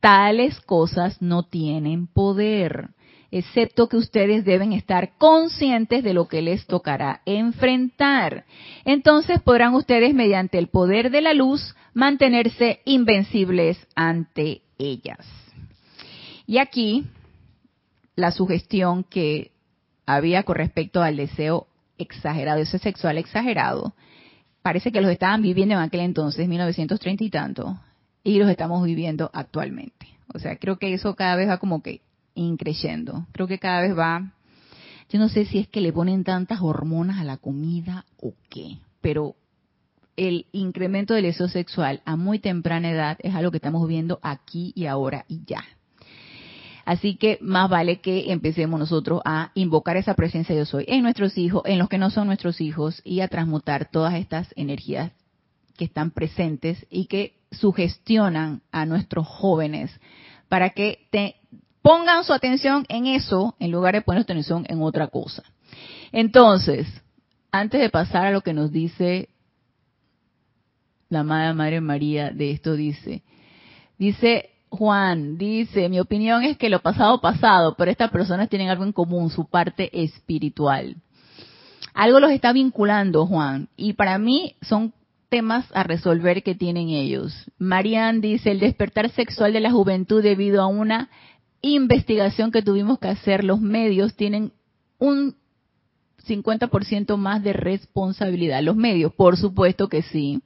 [0.00, 2.88] Tales cosas no tienen poder,
[3.30, 8.46] excepto que ustedes deben estar conscientes de lo que les tocará enfrentar.
[8.86, 15.26] Entonces podrán ustedes, mediante el poder de la luz, mantenerse invencibles ante ellas.
[16.46, 17.06] Y aquí
[18.16, 19.52] la sugestión que
[20.06, 21.68] había con respecto al deseo
[21.98, 23.94] exagerado, ese sexual exagerado,
[24.62, 27.80] parece que los estaban viviendo en aquel entonces, 1930 y tanto,
[28.24, 30.08] y los estamos viviendo actualmente.
[30.32, 32.02] O sea, creo que eso cada vez va como que
[32.34, 33.26] increyendo.
[33.32, 34.32] Creo que cada vez va,
[35.08, 38.78] yo no sé si es que le ponen tantas hormonas a la comida o qué,
[39.00, 39.34] pero
[40.16, 44.72] el incremento del deseo sexual a muy temprana edad es algo que estamos viendo aquí
[44.74, 45.64] y ahora y ya.
[46.84, 51.38] Así que más vale que empecemos nosotros a invocar esa presencia yo soy en nuestros
[51.38, 55.12] hijos, en los que no son nuestros hijos y a transmutar todas estas energías
[55.76, 59.98] que están presentes y que sugestionan a nuestros jóvenes
[60.48, 61.06] para que
[61.82, 65.42] pongan su atención en eso en lugar de poner su atención en otra cosa.
[66.12, 66.86] Entonces,
[67.52, 69.28] antes de pasar a lo que nos dice
[71.10, 73.22] la Madre María de esto, dice,
[73.98, 78.84] dice Juan, dice, mi opinión es que lo pasado pasado, pero estas personas tienen algo
[78.84, 80.96] en común, su parte espiritual.
[81.92, 84.94] Algo los está vinculando, Juan, y para mí son
[85.28, 87.50] temas a resolver que tienen ellos.
[87.58, 91.10] Marian dice, el despertar sexual de la juventud debido a una
[91.60, 94.52] investigación que tuvimos que hacer, los medios tienen
[94.98, 95.34] un
[96.26, 98.62] 50% más de responsabilidad.
[98.62, 100.42] Los medios, por supuesto que sí.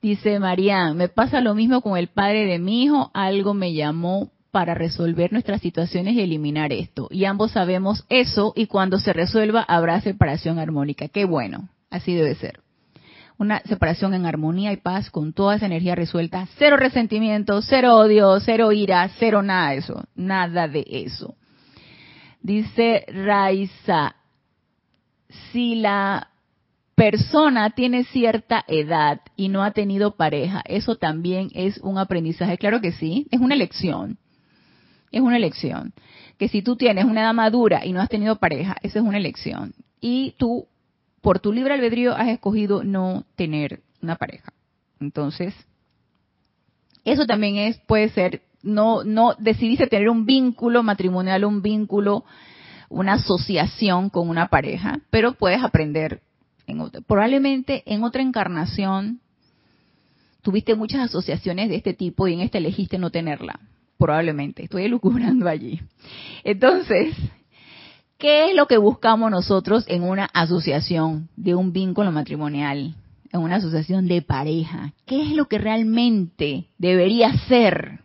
[0.00, 4.30] Dice Marian, me pasa lo mismo con el padre de mi hijo, algo me llamó
[4.52, 7.08] para resolver nuestras situaciones y eliminar esto.
[7.10, 11.08] Y ambos sabemos eso y cuando se resuelva habrá separación armónica.
[11.08, 12.60] Qué bueno, así debe ser.
[13.38, 16.48] Una separación en armonía y paz con toda esa energía resuelta.
[16.58, 20.04] Cero resentimiento, cero odio, cero ira, cero nada de eso.
[20.16, 21.34] Nada de eso.
[22.40, 24.16] Dice Raiza,
[25.52, 26.30] si la
[26.98, 32.58] persona tiene cierta edad y no ha tenido pareja, eso también es un aprendizaje.
[32.58, 34.18] Claro que sí, es una elección.
[35.12, 35.94] Es una elección.
[36.38, 39.16] Que si tú tienes una edad madura y no has tenido pareja, esa es una
[39.16, 39.74] elección.
[40.00, 40.66] Y tú,
[41.20, 44.52] por tu libre albedrío, has escogido no tener una pareja.
[45.00, 45.54] Entonces,
[47.04, 52.24] eso también es, puede ser, no, no decidiste tener un vínculo matrimonial, un vínculo
[52.90, 56.22] una asociación con una pareja, pero puedes aprender.
[56.68, 59.20] En probablemente en otra encarnación
[60.42, 63.58] tuviste muchas asociaciones de este tipo y en esta elegiste no tenerla.
[63.96, 65.80] Probablemente, estoy elucubrando allí.
[66.44, 67.16] Entonces,
[68.18, 72.94] ¿qué es lo que buscamos nosotros en una asociación de un vínculo matrimonial?
[73.32, 74.92] En una asociación de pareja.
[75.06, 78.00] ¿Qué es lo que realmente debería ser?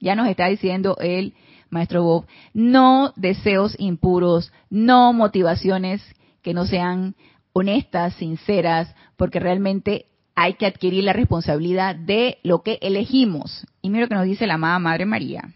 [0.00, 1.34] Ya nos está diciendo el
[1.68, 6.00] maestro Bob, no deseos impuros, no motivaciones
[6.42, 7.14] que no sean
[7.52, 13.66] honestas, sinceras, porque realmente hay que adquirir la responsabilidad de lo que elegimos.
[13.82, 15.52] Y mira lo que nos dice la amada Madre María.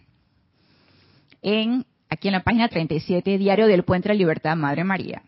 [1.42, 5.22] En, aquí en la página 37, Diario del Puente de la Libertad, Madre María,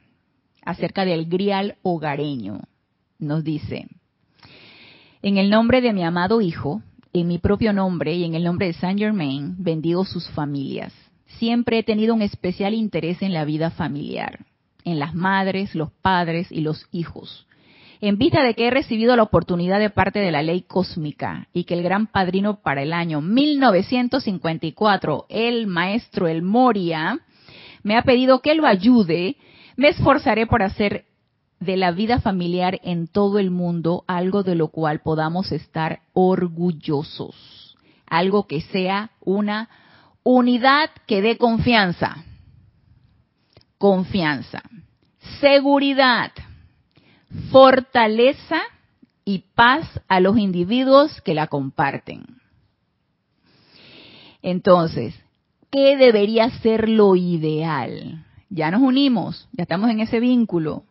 [0.62, 2.60] acerca del grial hogareño.
[3.18, 3.86] Nos dice,
[5.22, 8.66] en el nombre de mi amado Hijo, en mi propio nombre y en el nombre
[8.66, 10.92] de Saint Germain, bendigo sus familias.
[11.38, 14.44] Siempre he tenido un especial interés en la vida familiar,
[14.88, 17.46] en las madres, los padres y los hijos.
[18.00, 21.64] En vista de que he recibido la oportunidad de parte de la ley cósmica y
[21.64, 27.18] que el gran padrino para el año 1954, el maestro El Moria,
[27.82, 29.36] me ha pedido que lo ayude,
[29.76, 31.06] me esforzaré por hacer
[31.58, 37.76] de la vida familiar en todo el mundo algo de lo cual podamos estar orgullosos,
[38.06, 39.68] algo que sea una
[40.22, 42.24] unidad que dé confianza,
[43.78, 44.62] confianza,
[45.40, 46.32] seguridad,
[47.50, 48.60] fortaleza
[49.24, 52.24] y paz a los individuos que la comparten.
[54.42, 55.14] Entonces,
[55.70, 58.24] ¿qué debería ser lo ideal?
[58.50, 60.84] Ya nos unimos, ya estamos en ese vínculo.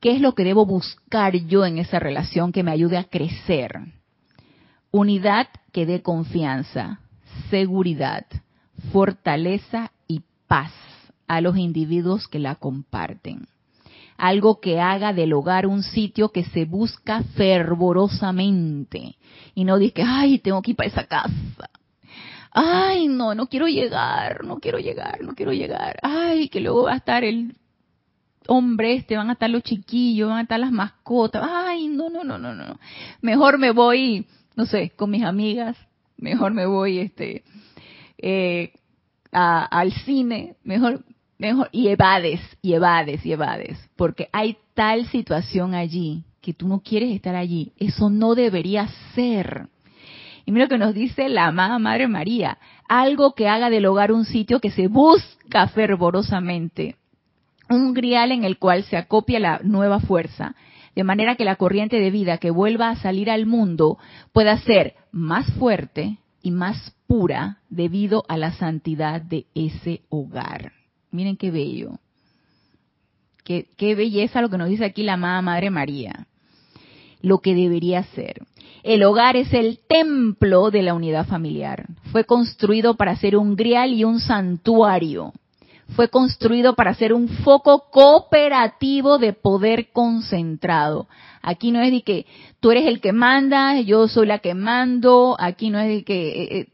[0.00, 3.80] ¿Qué es lo que debo buscar yo en esa relación que me ayude a crecer?
[4.90, 7.00] Unidad que dé confianza,
[7.50, 8.26] seguridad,
[8.92, 10.72] fortaleza y paz
[11.30, 13.46] a los individuos que la comparten.
[14.16, 19.14] Algo que haga del hogar un sitio que se busca fervorosamente.
[19.54, 21.70] Y no diga, ay, tengo que ir para esa casa.
[22.50, 26.00] Ay, no, no quiero llegar, no quiero llegar, no quiero llegar.
[26.02, 27.54] Ay, que luego va a estar el
[28.48, 31.48] hombre este, van a estar los chiquillos, van a estar las mascotas.
[31.48, 32.76] Ay, no, no, no, no, no.
[33.20, 34.26] Mejor me voy,
[34.56, 35.76] no sé, con mis amigas.
[36.16, 37.44] Mejor me voy, este,
[38.18, 38.72] eh,
[39.30, 40.56] al cine.
[40.64, 41.04] Mejor,
[41.40, 43.78] mejor, y evades, y evades, y evades.
[43.96, 47.72] Porque hay tal situación allí que tú no quieres estar allí.
[47.78, 49.68] Eso no debería ser.
[50.46, 54.12] Y mira lo que nos dice la amada Madre María, algo que haga del hogar
[54.12, 56.96] un sitio que se busca fervorosamente
[57.70, 60.54] un grial en el cual se acopia la nueva fuerza,
[60.94, 63.96] de manera que la corriente de vida que vuelva a salir al mundo
[64.32, 70.79] pueda ser más fuerte y más pura debido a la santidad de ese hogar.
[71.10, 71.98] Miren qué bello.
[73.44, 76.26] Qué, belleza lo que nos dice aquí la amada Madre María.
[77.20, 78.42] Lo que debería ser.
[78.82, 83.92] El hogar es el templo de la unidad familiar, fue construido para ser un grial
[83.92, 85.32] y un santuario.
[85.96, 91.08] Fue construido para ser un foco cooperativo de poder concentrado.
[91.42, 92.26] Aquí no es de que
[92.60, 95.36] tú eres el que manda, yo soy la que mando.
[95.38, 96.68] Aquí no es de que eh,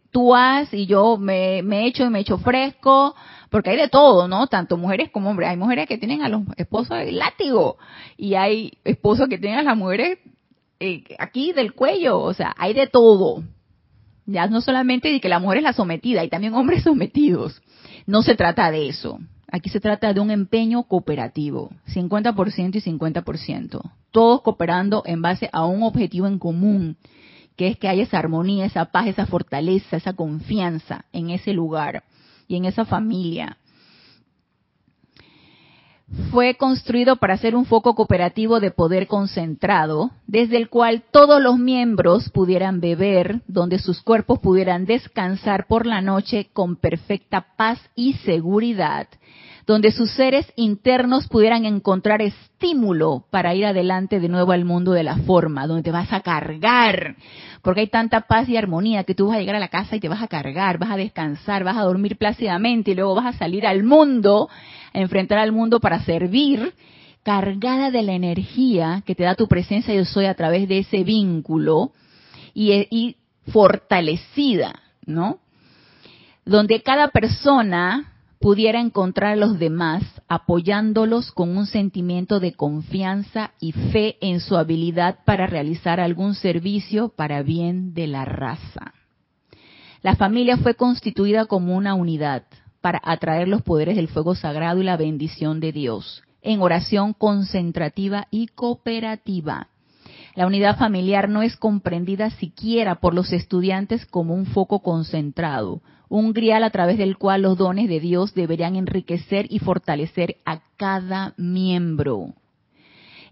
[0.73, 3.15] y yo me, me echo y me echo fresco.
[3.51, 4.47] Porque hay de todo, ¿no?
[4.49, 5.51] Tanto mujeres como hombres.
[5.51, 7.79] Hay mujeres que tienen a los esposos de látigo
[8.17, 10.19] y hay esposos que tienen a las mujeres
[10.81, 12.21] eh, aquí del cuello.
[12.21, 13.45] O sea, hay de todo.
[14.27, 17.63] Ya no solamente de que la mujer es la sometida, hay también hombres sometidos.
[18.07, 19.21] No se trata de eso.
[19.51, 23.81] Aquí se trata de un empeño cooperativo, 50% y 50%.
[24.11, 26.97] Todos cooperando en base a un objetivo en común,
[27.57, 32.05] que es que haya esa armonía, esa paz, esa fortaleza, esa confianza en ese lugar
[32.47, 33.57] y en esa familia.
[36.31, 41.59] Fue construido para ser un foco cooperativo de poder concentrado, desde el cual todos los
[41.59, 48.13] miembros pudieran beber, donde sus cuerpos pudieran descansar por la noche con perfecta paz y
[48.19, 49.09] seguridad,
[49.67, 55.03] donde sus seres internos pudieran encontrar estímulo para ir adelante de nuevo al mundo de
[55.03, 57.17] la forma, donde te vas a cargar,
[57.63, 60.01] porque hay tanta paz y armonía que tú vas a llegar a la casa y
[60.01, 63.39] te vas a cargar, vas a descansar, vas a dormir plácidamente y luego vas a
[63.39, 64.49] salir al mundo,
[64.95, 66.73] a enfrentar al mundo para servir,
[67.25, 71.03] cargada de la energía que te da tu presencia yo soy a través de ese
[71.03, 71.91] vínculo
[72.55, 73.17] y, y
[73.51, 75.41] fortalecida, ¿no?
[76.45, 83.73] Donde cada persona pudiera encontrar a los demás apoyándolos con un sentimiento de confianza y
[83.73, 88.93] fe en su habilidad para realizar algún servicio para bien de la raza.
[90.03, 92.45] La familia fue constituida como una unidad
[92.81, 98.29] para atraer los poderes del fuego sagrado y la bendición de Dios, en oración concentrativa
[98.31, 99.69] y cooperativa.
[100.37, 105.81] La unidad familiar no es comprendida siquiera por los estudiantes como un foco concentrado,
[106.11, 110.61] un grial a través del cual los dones de Dios deberían enriquecer y fortalecer a
[110.77, 112.35] cada miembro.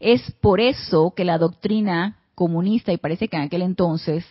[0.01, 4.25] Es por eso que la doctrina comunista, y parece que en aquel entonces,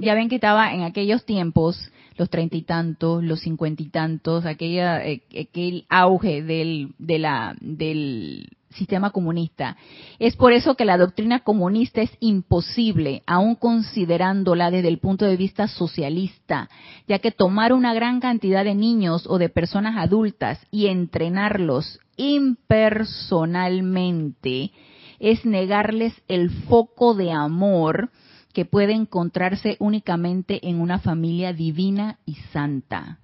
[0.00, 4.46] ya ven que estaba en aquellos tiempos, los treinta y tantos, los cincuenta y tantos,
[4.46, 9.76] aquella, eh, aquel auge del, de la, del sistema comunista.
[10.18, 15.36] Es por eso que la doctrina comunista es imposible, aun considerándola desde el punto de
[15.36, 16.68] vista socialista,
[17.08, 24.70] ya que tomar una gran cantidad de niños o de personas adultas y entrenarlos impersonalmente
[25.18, 28.10] es negarles el foco de amor
[28.52, 33.18] que puede encontrarse únicamente en una familia divina y santa.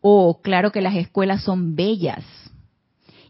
[0.00, 2.24] Oh, claro que las escuelas son bellas,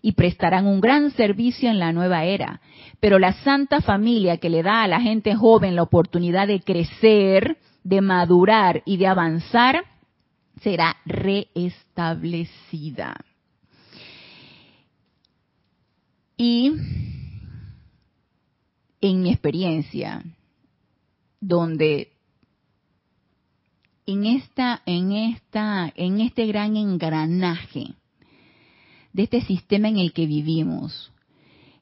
[0.02, 2.60] y prestarán un gran servicio en la nueva era.
[3.00, 7.58] Pero la Santa Familia que le da a la gente joven la oportunidad de crecer,
[7.84, 9.84] de madurar y de avanzar,
[10.62, 13.14] será reestablecida.
[16.36, 16.72] Y
[19.00, 20.24] en mi experiencia,
[21.40, 22.12] donde
[24.06, 27.94] en esta, en esta, en este gran engranaje
[29.12, 31.12] de este sistema en el que vivimos,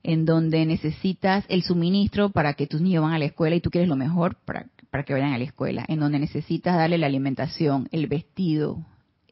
[0.02, 3.70] en donde necesitas el suministro para que tus niños van a la escuela y tú
[3.70, 7.06] quieres lo mejor para, para que vayan a la escuela, en donde necesitas darle la
[7.06, 8.84] alimentación, el vestido,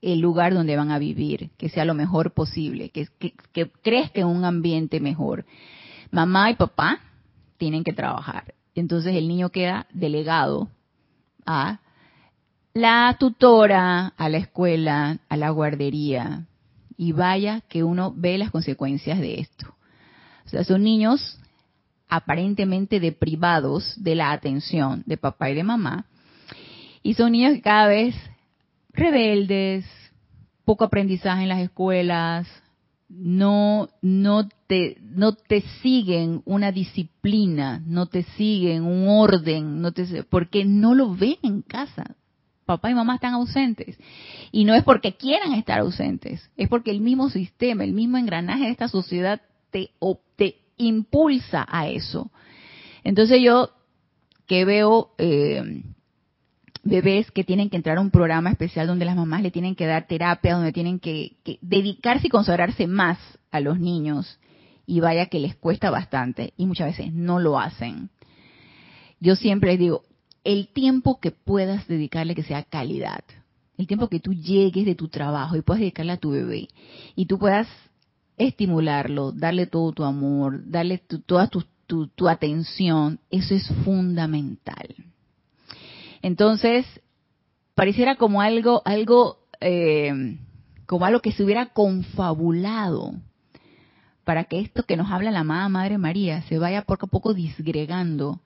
[0.03, 4.27] el lugar donde van a vivir, que sea lo mejor posible, que, que, que crezca
[4.27, 5.47] un ambiente mejor.
[6.11, 7.01] Mamá y papá
[7.57, 8.55] tienen que trabajar.
[8.75, 10.69] Entonces el niño queda delegado
[11.47, 11.81] a
[12.75, 16.47] la tutora, a la escuela, a la guardería,
[16.97, 19.75] y vaya que uno ve las consecuencias de esto.
[20.45, 21.39] O sea, son niños
[22.09, 26.07] aparentemente deprivados de la atención de papá y de mamá.
[27.03, 28.15] Y son niños cada vez
[28.93, 29.85] rebeldes,
[30.65, 32.47] poco aprendizaje en las escuelas,
[33.09, 40.25] no, no, te, no te siguen una disciplina, no te siguen un orden, no te,
[40.25, 42.17] porque no lo ven en casa
[42.67, 43.99] papá y mamá están ausentes.
[44.53, 48.65] Y no es porque quieran estar ausentes, es porque el mismo sistema, el mismo engranaje
[48.65, 49.41] de esta sociedad
[49.71, 49.91] te,
[50.37, 52.31] te impulsa a eso.
[53.05, 53.71] Entonces yo
[54.47, 55.83] que veo eh,
[56.87, 59.87] bebés que tienen que entrar a un programa especial donde las mamás le tienen que
[59.87, 63.19] dar terapia, donde tienen que, que dedicarse y consagrarse más
[63.51, 64.39] a los niños,
[64.87, 68.11] y vaya que les cuesta bastante, y muchas veces no lo hacen.
[69.19, 70.03] Yo siempre digo,
[70.47, 73.25] el tiempo que puedas dedicarle que sea calidad.
[73.77, 76.69] El tiempo que tú llegues de tu trabajo y puedas dedicarle a tu bebé
[77.17, 77.67] y tú puedas
[78.39, 81.65] estimularlo, darle todo tu amor, darle toda tu,
[82.07, 84.95] tu atención, eso es fundamental.
[86.23, 86.87] Entonces,
[87.75, 90.39] pareciera como algo, algo, eh,
[90.87, 93.15] como algo que se hubiera confabulado
[94.25, 97.35] para que esto que nos habla la amada Madre María se vaya poco a poco
[97.35, 98.41] disgregando,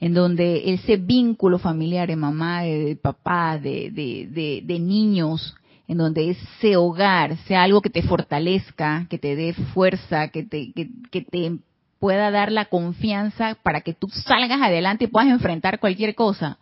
[0.00, 5.54] en donde ese vínculo familiar de mamá, de, papá, de, de, de, niños,
[5.88, 10.72] en donde ese hogar sea algo que te fortalezca, que te dé fuerza, que te,
[10.72, 11.58] que te
[11.98, 16.58] pueda dar la confianza para que tú salgas adelante y puedas enfrentar cualquier cosa.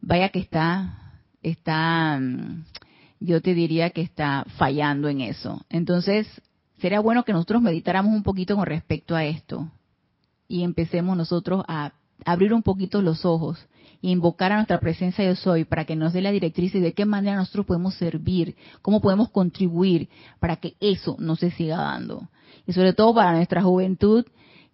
[0.00, 1.12] Vaya que está,
[1.42, 2.64] está, mm,
[3.20, 5.64] yo te diría que está fallando en eso.
[5.68, 6.26] Entonces,
[6.78, 9.70] sería bueno que nosotros meditáramos un poquito con respecto a esto
[10.48, 11.92] y empecemos nosotros a
[12.32, 13.58] abrir un poquito los ojos
[14.02, 16.92] e invocar a nuestra presencia yo soy para que nos dé la directriz y de
[16.92, 20.08] qué manera nosotros podemos servir, cómo podemos contribuir
[20.38, 22.28] para que eso no se siga dando.
[22.66, 24.24] Y sobre todo para nuestra juventud,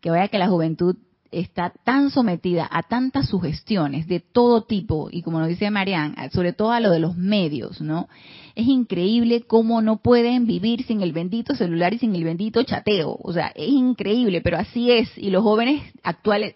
[0.01, 0.97] que vaya que la juventud
[1.31, 6.53] está tan sometida a tantas sugestiones de todo tipo, y como nos dice Marianne, sobre
[6.53, 8.09] todo a lo de los medios, ¿no?
[8.55, 13.19] Es increíble cómo no pueden vivir sin el bendito celular y sin el bendito chateo.
[13.21, 15.11] O sea, es increíble, pero así es.
[15.17, 16.55] Y los jóvenes actuales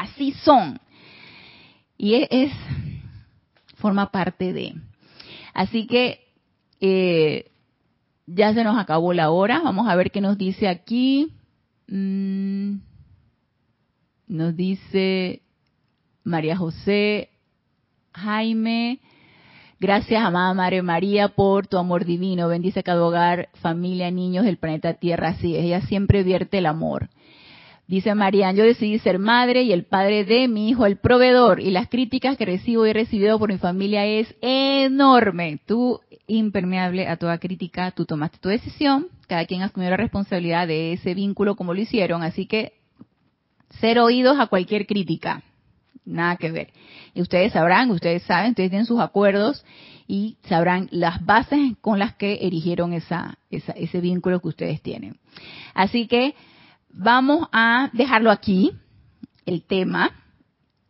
[0.00, 0.78] así son.
[1.96, 2.52] Y es,
[3.76, 4.74] forma parte de.
[5.54, 6.20] Así que
[6.80, 7.50] eh,
[8.26, 9.60] ya se nos acabó la hora.
[9.62, 11.32] Vamos a ver qué nos dice aquí.
[11.88, 12.76] Mm,
[14.26, 15.42] nos dice
[16.24, 17.30] María José,
[18.12, 19.00] Jaime.
[19.78, 22.48] Gracias, amada Madre María, por tu amor divino.
[22.48, 25.28] Bendice cada hogar, familia, niños del planeta Tierra.
[25.28, 27.10] Así es, ella siempre vierte el amor.
[27.88, 31.70] Dice Marian, yo decidí ser madre y el padre de mi hijo, el proveedor, y
[31.70, 35.60] las críticas que recibo y he recibido por mi familia es enorme.
[35.66, 40.94] Tú, impermeable a toda crítica, tú tomaste tu decisión, cada quien asumió la responsabilidad de
[40.94, 42.72] ese vínculo como lo hicieron, así que
[43.78, 45.44] ser oídos a cualquier crítica,
[46.04, 46.72] nada que ver.
[47.14, 49.64] Y ustedes sabrán, ustedes saben, ustedes tienen sus acuerdos
[50.08, 55.18] y sabrán las bases con las que erigieron esa, ese vínculo que ustedes tienen.
[55.72, 56.34] Así que
[56.90, 58.72] vamos a dejarlo aquí,
[59.44, 60.12] el tema.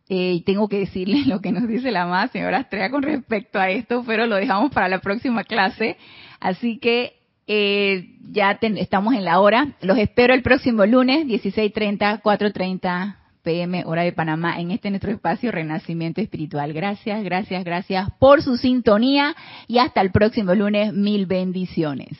[0.09, 3.69] Eh, tengo que decirles lo que nos dice la más señora Estrella con respecto a
[3.69, 5.97] esto, pero lo dejamos para la próxima clase.
[6.39, 7.17] Así que
[7.47, 9.75] eh, ya estamos en la hora.
[9.81, 15.51] Los espero el próximo lunes, 16.30, 4.30 pm, hora de Panamá, en este nuestro espacio
[15.51, 16.73] Renacimiento Espiritual.
[16.73, 19.35] Gracias, gracias, gracias por su sintonía
[19.67, 20.93] y hasta el próximo lunes.
[20.93, 22.17] Mil bendiciones.